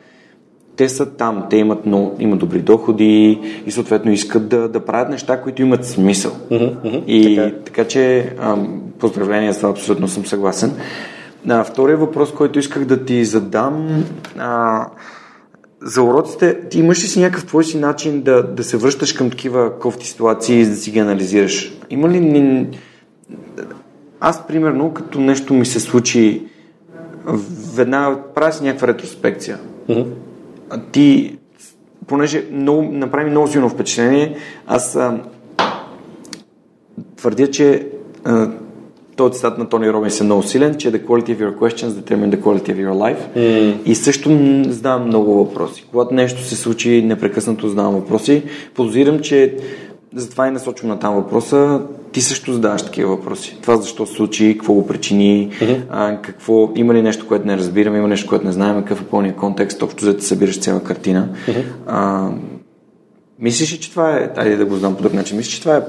[0.82, 5.08] те са там, те имат, но, имат добри доходи и съответно искат да, да правят
[5.08, 6.32] неща, които имат смисъл.
[6.32, 10.72] Mm-hmm, mm-hmm, и така, така че ам, поздравления за това, абсолютно съм съгласен.
[11.48, 14.04] А, втория въпрос, който исках да ти задам,
[14.38, 14.86] а,
[15.82, 19.30] за уроците, ти имаш ли си някакъв твой си начин да, да се връщаш към
[19.30, 21.72] такива кофти ситуации и да си ги анализираш?
[21.90, 22.20] Има ли...
[22.20, 22.68] Ни...
[24.20, 26.46] Аз, примерно, като нещо ми се случи,
[27.76, 29.58] веднага правя си някаква ретроспекция.
[29.88, 30.06] Mm-hmm.
[30.74, 31.36] А ти,
[32.06, 35.20] понеже много, направи много силно впечатление, аз а,
[37.16, 37.86] твърдя, че
[38.24, 38.48] а,
[39.16, 42.36] този цитат на Тони Робинс е много силен, че the quality of your questions determine
[42.36, 43.36] the quality of your life.
[43.36, 43.82] Mm.
[43.84, 44.30] И също
[44.68, 45.86] задавам много въпроси.
[45.90, 48.42] Когато нещо се случи, непрекъснато задавам въпроси.
[48.74, 49.56] Подозирам, че
[50.14, 51.80] затова и насочвам на там въпроса.
[52.12, 53.58] Ти също задаваш такива въпроси.
[53.62, 55.82] Това защо се случи, какво го причини, mm-hmm.
[55.90, 59.04] а, какво, има ли нещо, което не разбираме, има нещо, което не знаем, какъв е
[59.04, 61.28] пълният контекст, общо за да събираш цяла картина.
[61.46, 61.64] Mm-hmm.
[61.86, 62.30] А,
[63.38, 65.76] мислиш ли, че това е, айде да го знам по друг начин, мислиш, че това
[65.76, 65.82] е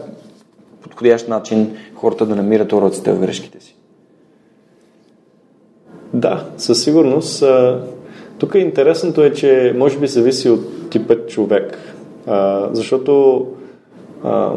[0.82, 3.76] подходящ начин хората да намират уроците в грешките си?
[6.14, 7.44] Да, със сигурност.
[8.38, 11.78] Тук интересното е, че може би зависи от типът човек.
[12.28, 13.46] А, защото
[14.24, 14.52] а,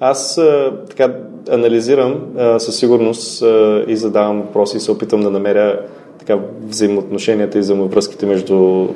[0.00, 1.14] аз а, така
[1.50, 5.80] анализирам а, със сигурност а, и задавам въпроси и се опитам да намеря
[6.18, 8.88] така взаимоотношенията и взаимовръзките между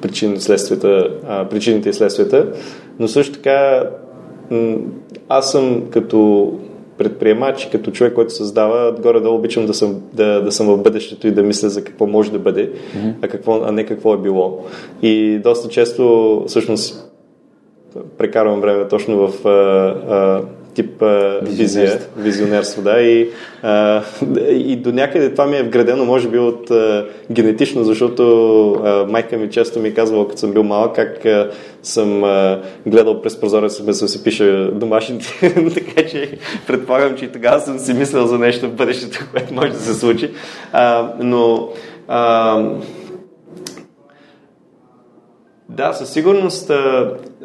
[0.00, 2.52] причин, следствията, а, причините и следствията,
[2.98, 3.82] но също така
[5.28, 6.52] аз съм като
[6.98, 11.26] предприемач и като човек, който създава, горе-долу обичам да съм, да, да съм в бъдещето
[11.26, 13.14] и да мисля за какво може да бъде, mm-hmm.
[13.22, 14.64] а, какво, а не какво е било.
[15.02, 17.13] И доста често, всъщност,
[18.18, 19.50] прекарвам време точно в а,
[20.14, 20.42] а,
[20.74, 23.30] тип а, визия, визионерство, да, и,
[23.62, 24.02] а,
[24.50, 29.36] и до някъде това ми е вградено, може би от а, генетично, защото а, майка
[29.36, 31.50] ми често ми е казвала, като съм бил малък, как а,
[31.82, 37.32] съм а, гледал през прозорец, без да се пише домашните, така че предполагам, че и
[37.32, 40.30] тогава съм си мислил за нещо в бъдещето, което може да се случи,
[40.72, 41.68] а, но
[42.08, 42.62] а,
[45.68, 46.70] да, със сигурност.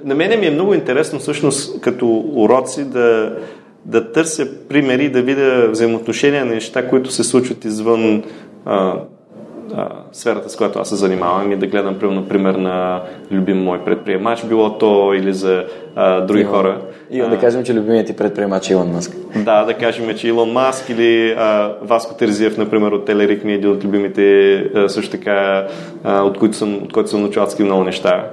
[0.03, 3.38] На мене ми е много интересно всъщност като уроци да,
[3.86, 8.24] да търся примери, да видя взаимоотношения на неща, които се случват извън
[8.65, 8.95] а,
[9.80, 13.01] а, сферата, с която аз се занимавам и да гледам, примерно, пример на
[13.32, 15.65] любим мой предприемач, било то или за
[15.95, 16.53] а, други Илон.
[16.53, 16.82] хора.
[17.11, 19.15] И да кажем, че любимият ти предприемач е Илон Маск.
[19.36, 23.55] Да, да кажем, че Илон Маск или а, Васко Терзиев, например, от Телерик ми е
[23.55, 25.67] един от любимите, а, също така,
[26.03, 28.25] а, от, които съм, от който съм научил много неща,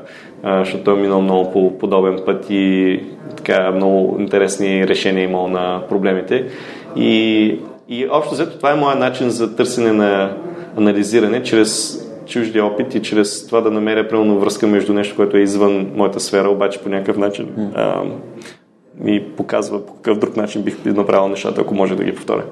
[0.45, 3.01] защото е минал много по подобен път и
[3.37, 6.45] така много интересни решения е имал на проблемите.
[6.97, 10.37] И, и общо взето това е моят начин за търсене на
[10.77, 15.41] анализиране чрез чуждия опит и чрез това да намеря правилно връзка между нещо, което е
[15.41, 18.03] извън моята сфера, обаче по някакъв начин а,
[19.01, 22.45] ми показва по какъв друг начин бих направил нещата, ако може да ги повторя.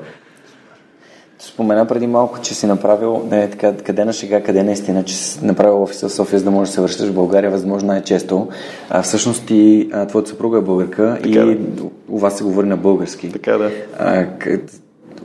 [1.39, 5.45] Спомена преди малко, че си направил, не, така, къде на шега, къде наистина, че си
[5.45, 8.49] направил офиса в София, за да можеш да се връщаш в България, възможно най-често.
[8.91, 11.85] А, всъщност ти, а, твоята съпруга е българка така, и да.
[12.09, 13.33] у вас се говори на български.
[13.33, 13.71] Така да.
[13.99, 14.27] А,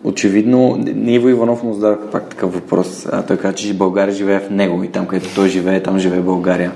[0.04, 3.08] очевидно, Иво Иванов му зададе пак такъв въпрос.
[3.12, 6.22] А, той каза, че България живее в него и там, където той живее, там живее
[6.22, 6.72] България.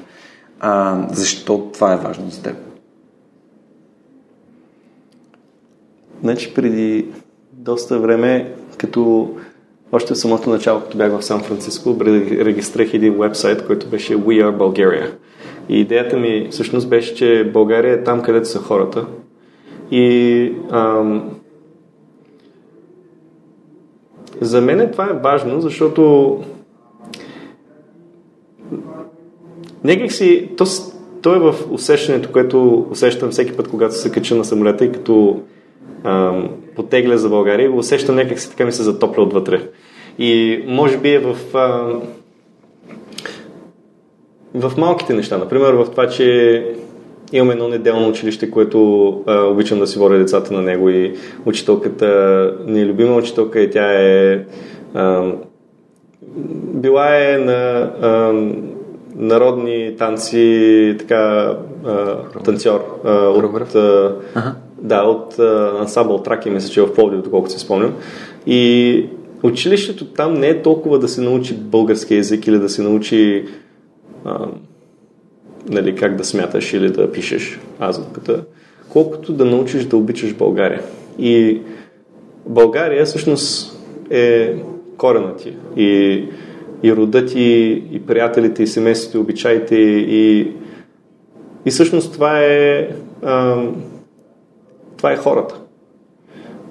[0.59, 2.55] А, защо това е важно за теб?
[6.23, 7.05] Значи преди
[7.53, 9.29] доста време, като
[9.91, 14.43] още в самото начало, като бях в Сан Франциско, регистрирах един вебсайт, който беше We
[14.43, 15.11] Are Bulgaria.
[15.69, 19.05] И идеята ми всъщност беше, че България е там, където са хората.
[19.91, 21.29] И ам,
[24.43, 26.39] за мен това е важно, защото
[29.83, 30.65] някак си, то,
[31.21, 35.41] то е в усещането, което усещам всеки път, когато се кача на самолета и като
[36.03, 39.69] ам, потегля за България, го усещам някак си така ми се затопля отвътре.
[40.19, 42.01] И може би е в ам,
[44.53, 45.37] в малките неща.
[45.37, 46.65] Например, в това, че
[47.33, 51.15] имаме едно неделно училище, което а, обичам да си водя децата на него и
[51.45, 54.45] учителката ни е любима учителка и тя е
[54.93, 55.31] а,
[56.73, 58.33] била е на а,
[59.15, 61.55] народни танци, така
[61.85, 64.15] а, танцор а, от, а,
[64.81, 67.93] да, от а, ансамбъл Траки, мисля, че е в Пловдив, доколкото си спомням.
[68.47, 69.05] И
[69.43, 73.45] училището там не е толкова да се научи български язик или да се научи
[74.25, 74.47] а,
[75.69, 78.43] нали, как да смяташ или да пишеш азбуката,
[78.89, 80.81] колкото да научиш да обичаш България.
[81.19, 81.61] И
[82.45, 83.77] България всъщност
[84.09, 84.55] е
[84.97, 85.53] корена ти.
[85.77, 86.23] И,
[86.83, 90.51] и рода ти, и приятелите, и семейството, и обичаите, и,
[91.65, 92.89] и всъщност това е,
[93.23, 93.63] а,
[94.97, 95.59] това е хората.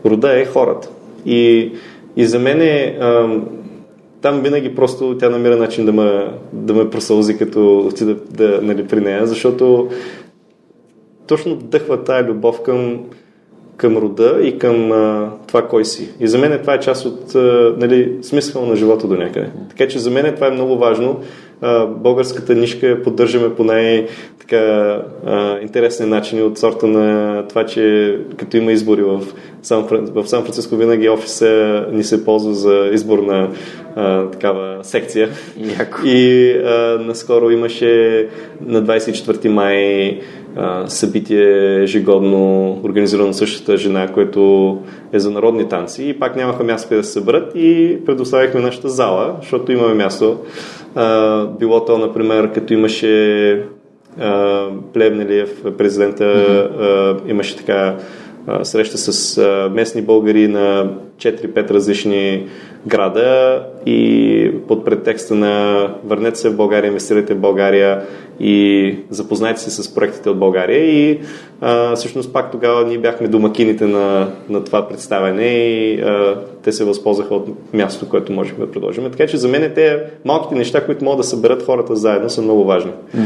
[0.04, 0.88] Рода е хората.
[1.26, 1.72] И,
[2.16, 3.40] и за мен е, а,
[4.22, 8.86] там винаги просто тя намира начин да ме, да ме просълзи, като отида да, нали,
[8.86, 9.88] при нея, защото
[11.26, 13.00] точно вдъхва тая любов към,
[13.76, 16.10] към рода и към а, това кой си.
[16.20, 17.34] И за мен това е част от
[17.78, 19.50] нали, смисъл на живота до някъде.
[19.68, 21.20] Така че за мен това е много важно.
[21.62, 24.06] А, българската нишка поддържаме по най-
[24.38, 29.20] така а, интересни начини от сорта на това, че като има избори в
[29.62, 33.48] Сан, в Сан Франциско винаги офиса ни се ползва за избор на
[33.96, 35.28] а, такава секция.
[35.78, 35.98] Яко.
[36.04, 38.28] И а, наскоро имаше
[38.66, 40.20] на 24 май
[40.56, 44.78] а, събитие ежегодно организирано същата жена, което
[45.12, 49.36] е за народни танци и пак нямаха място да се съберат и предоставихме нашата зала,
[49.40, 50.38] защото имаме място.
[50.94, 53.64] А, било то, например, като имаше
[54.92, 57.30] Плевнелиев, президента, mm-hmm.
[57.30, 57.96] имаше така
[58.62, 59.42] среща с
[59.74, 62.46] местни българи на 4-5 различни
[62.86, 68.02] града и под претекста на върнете се в България, инвестирайте в България
[68.40, 71.20] и запознайте се с проектите от България и
[71.60, 76.84] а, всъщност пак тогава ние бяхме домакините на, на това представяне и а, те се
[76.84, 79.10] възползваха от мястото, което можехме да предложим.
[79.10, 82.64] Така че за мен те малките неща, които могат да съберат хората заедно, са много
[82.64, 82.92] важни.
[83.16, 83.20] Mm.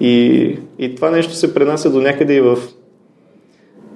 [0.00, 2.58] И, и това нещо се пренася до някъде и в,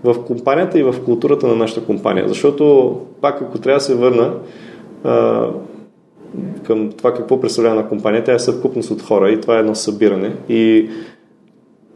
[0.04, 2.28] в компанията и в културата на нашата компания.
[2.28, 4.34] Защото, пак ако трябва да се върна
[5.04, 5.46] а,
[6.66, 9.74] към това какво представлява на компанията, тя е съвкупност от хора и това е едно
[9.74, 10.36] събиране.
[10.48, 10.90] И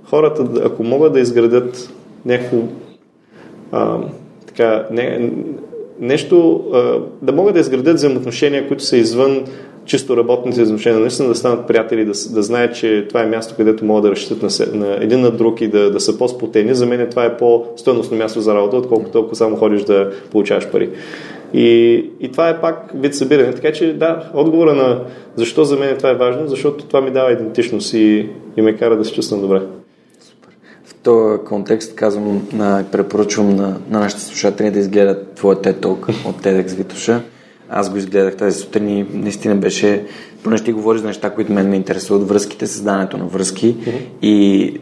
[0.04, 1.94] хората, ако могат да изградят
[2.26, 2.58] някакво
[3.72, 3.98] а,
[4.46, 5.32] така, не,
[6.02, 6.64] нещо,
[7.22, 9.44] да могат да изградят взаимоотношения, които са извън
[9.84, 13.84] чисто работните отношения, наистина да станат приятели, да, да знаят, че това е място, където
[13.84, 16.74] могат да разчитат на, на един на друг и да, да са по-сплотени.
[16.74, 20.90] За мен това е по-стойностно място за работа, отколкото ако само ходиш да получаваш пари.
[21.54, 23.54] И, и това е пак вид събиране.
[23.54, 25.00] Така че да, отговора на
[25.36, 28.96] защо за мен това е важно, защото това ми дава идентичност и, и ме кара
[28.96, 29.60] да се чувствам добре.
[31.02, 36.42] Този контекст казвам, на, препоръчвам на, на нашите слушатели да изгледат твоя TED Talk от
[36.42, 37.22] TEDx Витуша
[37.74, 40.06] аз го изгледах тази сутрин и наистина беше,
[40.42, 44.00] понеже ти говориш за неща, които мен ме интересуват, връзките, създаването на връзки mm-hmm.
[44.22, 44.80] и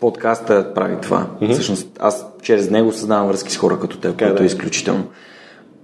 [0.00, 1.26] подкаста прави това.
[1.26, 1.52] Mm-hmm.
[1.52, 4.42] Всъщност аз чрез него създавам връзки с хора като теб, което да.
[4.42, 5.04] е изключително.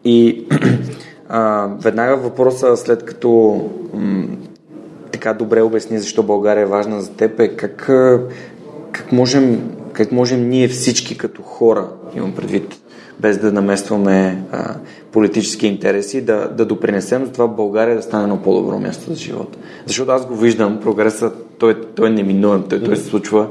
[0.05, 0.47] И
[1.29, 3.61] а, веднага въпроса, след като
[3.95, 4.27] м-
[5.13, 7.91] така добре обясни защо България е важна за теб, е как,
[8.93, 12.81] как, можем, как можем ние всички като хора, имам предвид,
[13.21, 14.75] без да наместваме а,
[15.13, 19.59] политически интереси, да, да допринесем за това България да стане едно по-добро място за живота.
[19.87, 23.49] Защото аз го виждам, прогресът, той, той е неминуем, той, той се случва.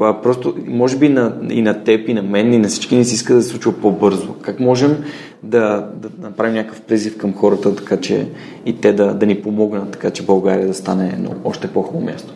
[0.00, 3.04] А, просто, може би на, и на теб, и на мен, и на всички ни
[3.04, 4.34] се иска да се случва по-бързо.
[4.42, 5.04] Как можем
[5.42, 8.28] да, да направим някакъв призив към хората, така че
[8.66, 12.34] и те да, да ни помогнат, така че България да стане едно още по-хубаво място?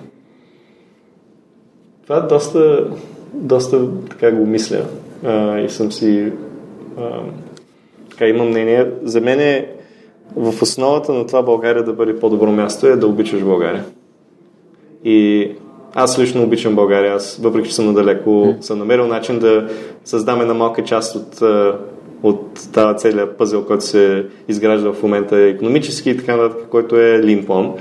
[2.02, 2.90] Това доста,
[3.34, 4.84] доста така го мисля
[5.24, 6.32] а, и съм си
[8.10, 8.90] така имам мнение.
[9.02, 9.68] За мен е
[10.36, 13.84] в основата на това България да бъде по-добро място е да обичаш България.
[15.04, 15.48] И
[15.94, 17.14] аз лично обичам България.
[17.14, 18.60] Аз, въпреки че съм надалеко, mm.
[18.60, 19.68] съм намерил начин да
[20.04, 21.42] създам една малка част от,
[22.22, 27.22] от тази целият пъзел, който се изгражда в момента економически и така нататък, който е
[27.22, 27.74] Лимплом.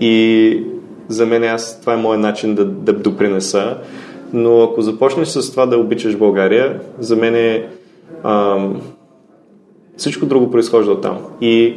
[0.00, 0.62] и
[1.08, 3.76] за мен аз, това е моят начин да, да допринеса.
[4.32, 7.68] Но ако започнеш с това да обичаш България, за мен е
[8.22, 8.58] а,
[9.96, 11.18] всичко друго произхожда от там.
[11.40, 11.76] И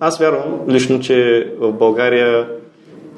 [0.00, 2.48] аз вярвам лично, че в България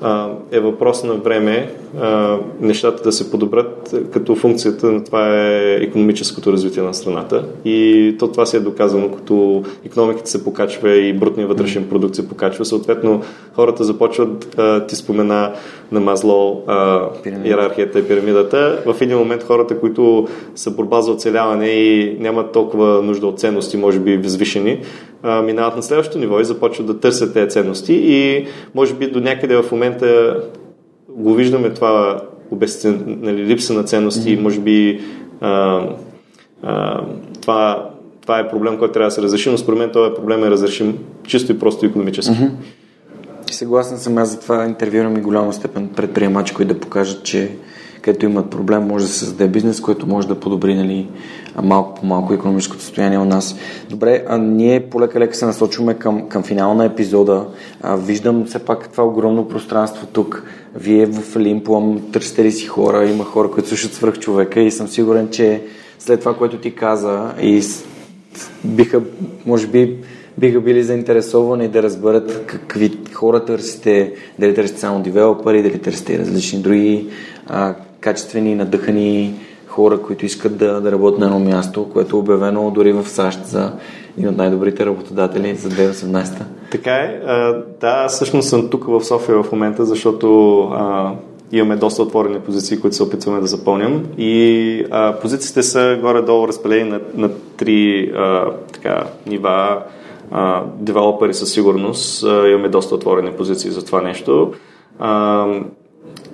[0.01, 5.75] а, е въпрос на време а, нещата да се подобрят, като функцията на това е
[5.75, 7.45] економическото развитие на страната.
[7.65, 12.29] И то това се е доказано, като економиката се покачва и брутният вътрешен продукт се
[12.29, 12.65] покачва.
[12.65, 13.23] Съответно,
[13.55, 15.53] хората започват, а, ти спомена
[15.93, 17.09] на Мазло а,
[17.45, 18.83] иерархията и пирамидата.
[18.87, 23.77] В един момент хората, които са борба за оцеляване и нямат толкова нужда от ценности,
[23.77, 24.81] може би възвишени,
[25.25, 29.21] а, минават на следващото ниво и започват да търсят тези ценности и може би до
[29.21, 30.41] някъде в момента
[31.09, 34.43] го виждаме това обесцен, нали, липса на ценности, mm-hmm.
[34.43, 35.01] може би
[35.41, 35.83] а,
[36.63, 37.01] а,
[37.43, 37.91] това,
[38.23, 40.99] това е проблем, който трябва да се разреши, но според мен този проблем е разрешим
[41.27, 42.35] чисто и просто економически.
[42.35, 42.51] Mm-hmm.
[43.51, 47.51] Съгласен съм, аз за това интервюирам и голяма степен предприемачи, които да покажат, че
[48.03, 51.09] където имат проблем, може да се създаде бизнес, който може да подобри нали,
[51.63, 53.57] малко по малко економическото състояние у нас.
[53.91, 57.47] Добре, а ние полека-лека се насочваме към, към финал на епизода.
[57.83, 60.45] А, виждам все пак това огромно пространство тук.
[60.75, 64.89] Вие в Лимплам търсите ли си хора, има хора, които слушат свръх човека и съм
[64.89, 65.63] сигурен, че
[65.99, 67.63] след това, което ти каза и
[68.65, 69.03] биха,
[69.47, 69.97] може би,
[70.39, 76.59] биха били заинтересовани да разберат какви хора търсите, дали търсите само девелопери, дали търсите различни
[76.59, 77.07] други
[77.47, 79.35] а, качествени, надъхани
[79.75, 83.47] хора, които искат да, да работят на едно място, което е обявено дори в САЩ
[83.47, 83.73] за
[84.19, 86.43] един от най-добрите работодатели за 2018.
[86.71, 87.21] Така е.
[87.81, 91.13] Да, всъщност съм тук в София в момента, защото а,
[91.53, 94.07] имаме доста отворени позиции, които се опитваме да запълним.
[94.19, 99.83] И а, позициите са горе-долу разпределени на, на три а, така, нива.
[100.31, 102.25] А, девелопери със сигурност.
[102.25, 104.53] А, имаме доста отворени позиции за това нещо.
[104.99, 105.47] А,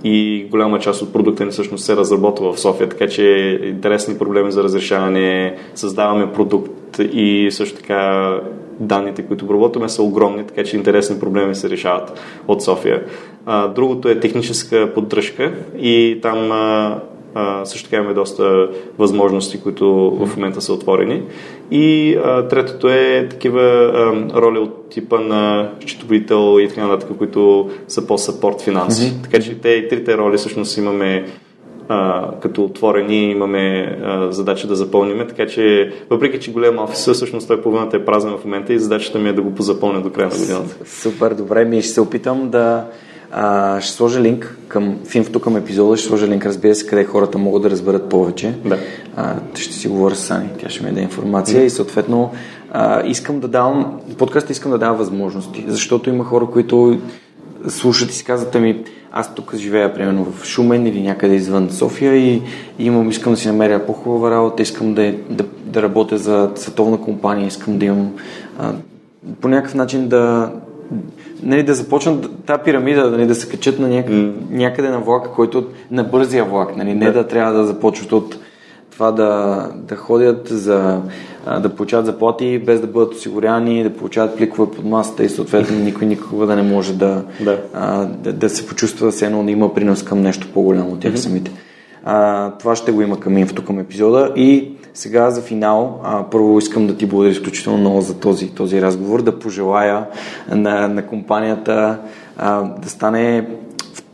[0.05, 4.53] и голяма част от продукта ни всъщност се разработва в София, така че интересни проблеми
[4.53, 8.41] за разрешаване, създаваме продукт и също така
[8.81, 13.05] данните, които обработваме са огромни, така че интересни проблеми се решават от София.
[13.75, 16.53] Другото е техническа поддръжка и там
[17.35, 18.69] а, също така имаме доста
[18.99, 21.23] възможности, които в момента са отворени.
[21.71, 27.71] И а, третото е такива а, роли от типа на счетоводител и така нататък, които
[27.89, 29.03] са по-съпорт финанси.
[29.03, 29.23] Mm-hmm.
[29.23, 31.27] Така че те и трите роли всъщност имаме
[31.89, 37.49] а, като отворени имаме а, задача да запълним, така че въпреки, че голям офис, всъщност
[37.49, 40.29] той половината е празен в момента и задачата ми е да го позапълня до края
[40.29, 40.77] на годината.
[40.85, 42.85] Супер, добре, ми ще се опитам да
[43.33, 47.39] а, ще сложа линк към финфото към епизода, ще сложа линк, разбира се, къде хората
[47.39, 48.55] могат да разберат повече.
[48.65, 48.79] Да.
[49.17, 51.65] А, ще си говоря с Сани, тя ще ми даде информация mm.
[51.65, 52.31] и съответно
[52.73, 57.01] а, искам да давам, подкаста искам да давам възможности, защото има хора, които
[57.69, 62.17] слушат и си казват ми, аз тук живея примерно в Шумен или някъде извън София
[62.17, 62.43] и,
[62.79, 67.01] и имам, искам да си намеря по-хубава работа, искам да, да, да работя за световна
[67.01, 68.13] компания, искам да имам
[68.59, 68.73] а,
[69.41, 70.53] по някакъв начин да,
[71.43, 74.33] нали, да започнат тази пирамида нали, да се качат на някъде, mm.
[74.51, 76.77] някъде на влака, който на бързия влак.
[76.77, 77.13] Нали, не да.
[77.13, 78.37] да трябва да започват от
[78.91, 81.01] това да, да ходят за
[81.61, 86.07] да получават заплати без да бъдат осигуряни, да получават пликове под масата и съответно никой
[86.07, 87.63] никога да не може да, да.
[87.75, 91.13] А, да, да се почувства все едно да има принос към нещо по-голямо от тях
[91.13, 91.17] mm-hmm.
[91.17, 91.51] самите.
[92.05, 96.59] А, това ще го има към инфото към епизода и сега за финал, а, първо
[96.59, 100.07] искам да ти благодаря изключително много за този, този разговор, да пожелая
[100.49, 101.99] на, на компанията
[102.37, 103.49] а, да стане,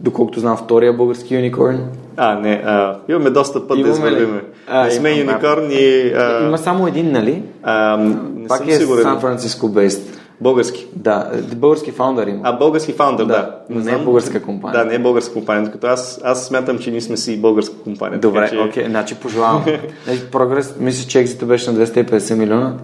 [0.01, 1.81] доколкото знам, втория български юникорн.
[2.17, 4.41] А, не, а, имаме доста път Имаме да извървиме.
[4.85, 6.13] Не сме юникорн и...
[6.17, 6.47] А...
[6.47, 7.43] Има само един, нали?
[7.63, 9.03] А, не Пак съм е сигурен.
[9.03, 10.16] Сан Франциско бейст.
[10.41, 10.87] Български.
[10.93, 12.41] Да, български фаундър има.
[12.43, 13.33] А, български фаундър, да.
[13.33, 13.57] да.
[13.71, 14.85] Но не е българска компания.
[14.85, 18.21] Да, не е българска компания, като аз, аз смятам, че ние сме си българска компания.
[18.21, 18.59] Добре, че...
[18.59, 19.65] окей, значи пожелавам.
[20.33, 22.75] Прогрес, мисля, че екзита беше на 250 милиона.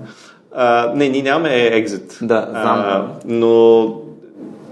[0.54, 2.18] А, не, ние нямаме екзит.
[2.22, 2.78] Да, знам.
[2.78, 3.84] А, но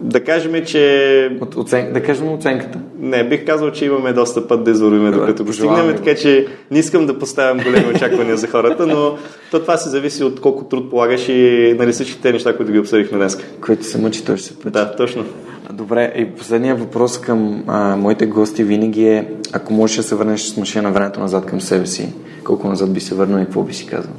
[0.01, 1.39] да кажем, че...
[1.41, 1.93] От, оцен...
[1.93, 2.79] Да кажем оценката.
[2.99, 6.79] Не, бих казал, че имаме доста път да извървим, докато го стигнем, така че не
[6.79, 9.17] искам да поставям големи очаквания за хората, но
[9.51, 13.19] то това се зависи от колко труд полагаш и нали, всички неща, които ги обсъдихме
[13.19, 13.39] днес.
[13.61, 14.71] Който се мъчи, той ще се пъти.
[14.71, 15.25] Да, точно.
[15.73, 20.41] Добре, и последният въпрос към а, моите гости винаги е, ако можеш да се върнеш
[20.41, 22.13] с машина на времето назад към себе си,
[22.45, 24.13] колко назад би се върнал и какво би си казал?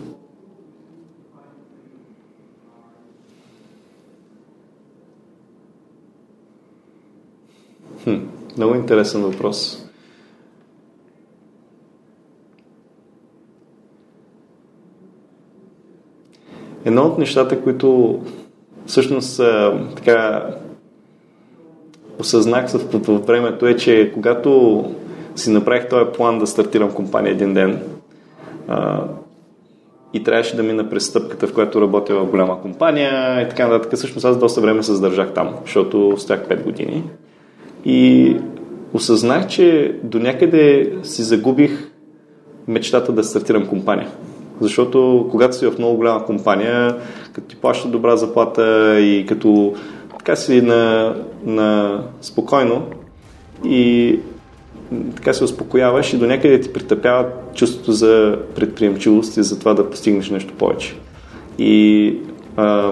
[8.04, 8.16] Хм,
[8.58, 9.86] много интересен въпрос.
[16.86, 18.20] Едно от нещата, които
[18.86, 19.42] всъщност
[19.96, 20.50] така
[22.20, 24.84] осъзнах в времето е, че когато
[25.36, 27.82] си направих този план да стартирам компания един ден
[28.68, 29.04] а,
[30.14, 33.96] и трябваше да мина през стъпката, в която работя в голяма компания и така нататък,
[33.96, 37.04] всъщност аз доста време се задържах там, защото стоях 5 години.
[37.86, 38.36] И
[38.94, 41.92] осъзнах, че до някъде си загубих
[42.68, 44.08] мечтата да стартирам компания.
[44.62, 46.98] Защото когато си в много голяма компания,
[47.34, 49.74] като ти плаща добра заплата и като
[50.18, 51.16] така си на,
[51.46, 52.84] на спокойно
[53.66, 54.20] и
[55.16, 59.90] така се успокояваш и до някъде ти притъпява чувството за предприемчивост и за това да
[59.90, 60.96] постигнеш нещо повече.
[61.60, 62.16] И
[62.58, 62.92] а,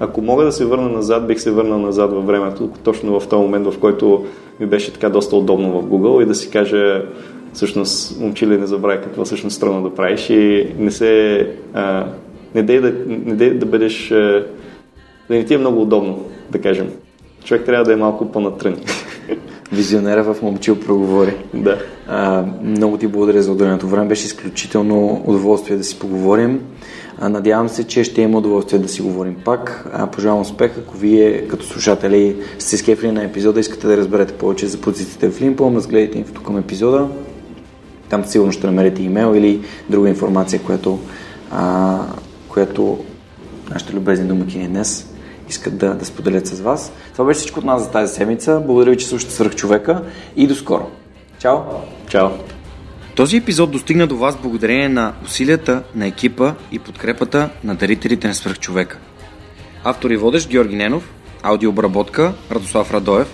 [0.00, 3.42] ако мога да се върна назад, бих се върнал назад във времето, точно в този
[3.42, 4.24] момент, в който
[4.60, 7.02] ми беше така доста удобно в Google и да си кажа
[7.52, 11.46] всъщност, момчиле, не забравяй какво всъщност трудно да правиш и не се...
[11.74, 12.06] А,
[12.54, 14.08] не дей да, не дей да бъдеш...
[14.08, 16.90] Да не ти е много удобно, да кажем.
[17.44, 18.76] Човек трябва да е малко по-натрън.
[19.72, 21.34] Визионера в Момчил проговори.
[21.54, 21.78] Да.
[22.08, 24.08] А, много ти благодаря за отделеното време.
[24.08, 26.60] Беше изключително удоволствие да си поговорим.
[27.20, 29.90] Надявам се, че ще има удоволствие да си говорим пак.
[30.12, 34.80] Пожелавам успех, ако вие като слушатели сте скефли на епизода, искате да разберете повече за
[34.80, 37.08] позициите в Лимпо, разгледайте инфото към епизода.
[38.08, 39.60] Там сигурно ще намерите имейл или
[39.90, 40.98] друга информация, която,
[41.50, 41.98] а,
[42.48, 42.98] която
[43.70, 45.06] нашите любезни домакини днес
[45.50, 46.92] искат да, да споделят с вас.
[47.12, 48.62] Това беше всичко от нас за тази седмица.
[48.66, 50.02] Благодаря ви, че слушате свърх човека
[50.36, 50.86] и до скоро.
[51.38, 51.58] Чао!
[52.08, 52.28] Чао!
[53.14, 58.34] Този епизод достигна до вас благодарение на усилията на екипа и подкрепата на дарителите на
[58.34, 58.98] свръхчовека.
[59.84, 61.10] Автор и водещ Георги Ненов,
[61.42, 63.28] аудиообработка Радослав Радоев,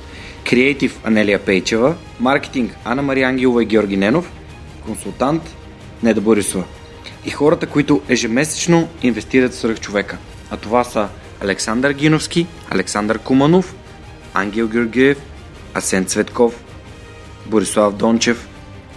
[0.44, 4.32] креатив Анелия Пейчева, маркетинг Ана Мария Ангелова и Георги Ненов,
[4.86, 5.42] консултант
[6.02, 6.64] Неда Борисова
[7.24, 10.18] и хората, които ежемесечно инвестират в свръхчовека.
[10.50, 11.08] А това са
[11.40, 13.74] Александър Гиновски, Александър Куманов,
[14.34, 15.18] Ангел Георгиев,
[15.74, 16.64] Асен Цветков,
[17.46, 18.48] Борислав Дончев,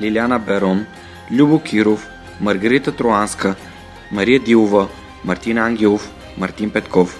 [0.00, 0.86] Лиляна Берон,
[1.30, 2.06] Любо Киров,
[2.40, 3.56] Маргарита Троанска,
[4.10, 4.88] Мария Дилова,
[5.24, 7.18] Мартин Ангелов, Мартин Петков,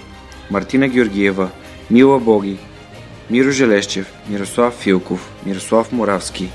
[0.51, 1.51] Мартина Георгиева,
[1.91, 2.59] Мила Боги,
[3.31, 6.51] Миро Желещев, Мирослав Филков, Мирослав Моравски,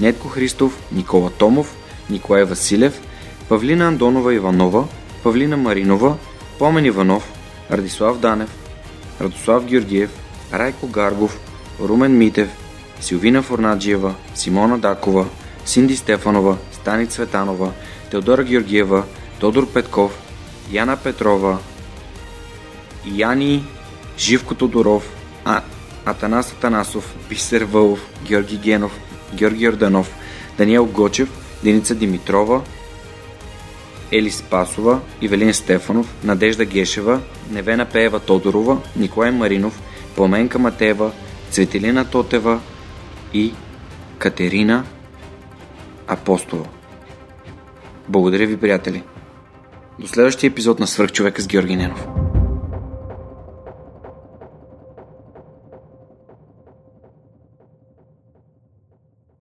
[0.00, 1.74] Нетко Христов, Никола Томов,
[2.08, 2.94] Николай Василев,
[3.48, 4.88] Павлина Андонова Иванова,
[5.22, 6.16] Павлина Маринова,
[6.58, 7.22] Помен Иванов,
[7.70, 8.50] Радислав Данев,
[9.20, 10.10] Радослав Георгиев,
[10.52, 11.38] Райко Гаргов,
[11.80, 12.48] Румен Митев,
[13.00, 15.26] Силвина Форнаджиева, Симона Дакова,
[15.64, 17.72] Синди Стефанова, Стани Цветанова,
[18.10, 19.04] Теодора Георгиева,
[19.40, 20.12] Тодор Петков,
[20.70, 21.58] Яна Петрова,
[23.06, 23.64] Яни
[24.18, 25.12] Живко Тодоров,
[25.44, 25.62] а,
[26.04, 28.98] Атанас Атанасов, Писер Вълов, Георги Генов,
[29.34, 30.14] Георги Орданов,
[30.58, 31.28] Даниел Гочев,
[31.64, 32.62] Деница Димитрова,
[34.12, 37.20] Ели Спасова, Ивелин Стефанов, Надежда Гешева,
[37.50, 39.80] Невена Пеева Тодорова, Николай Маринов,
[40.16, 41.10] Пламенка Матева,
[41.50, 42.60] Цветелина Тотева
[43.34, 43.52] и
[44.18, 44.84] Катерина
[46.08, 46.66] Апостола.
[48.08, 49.02] Благодаря ви, приятели!
[50.00, 52.29] До следващия епизод на Свърхчовека с Георги Ненов.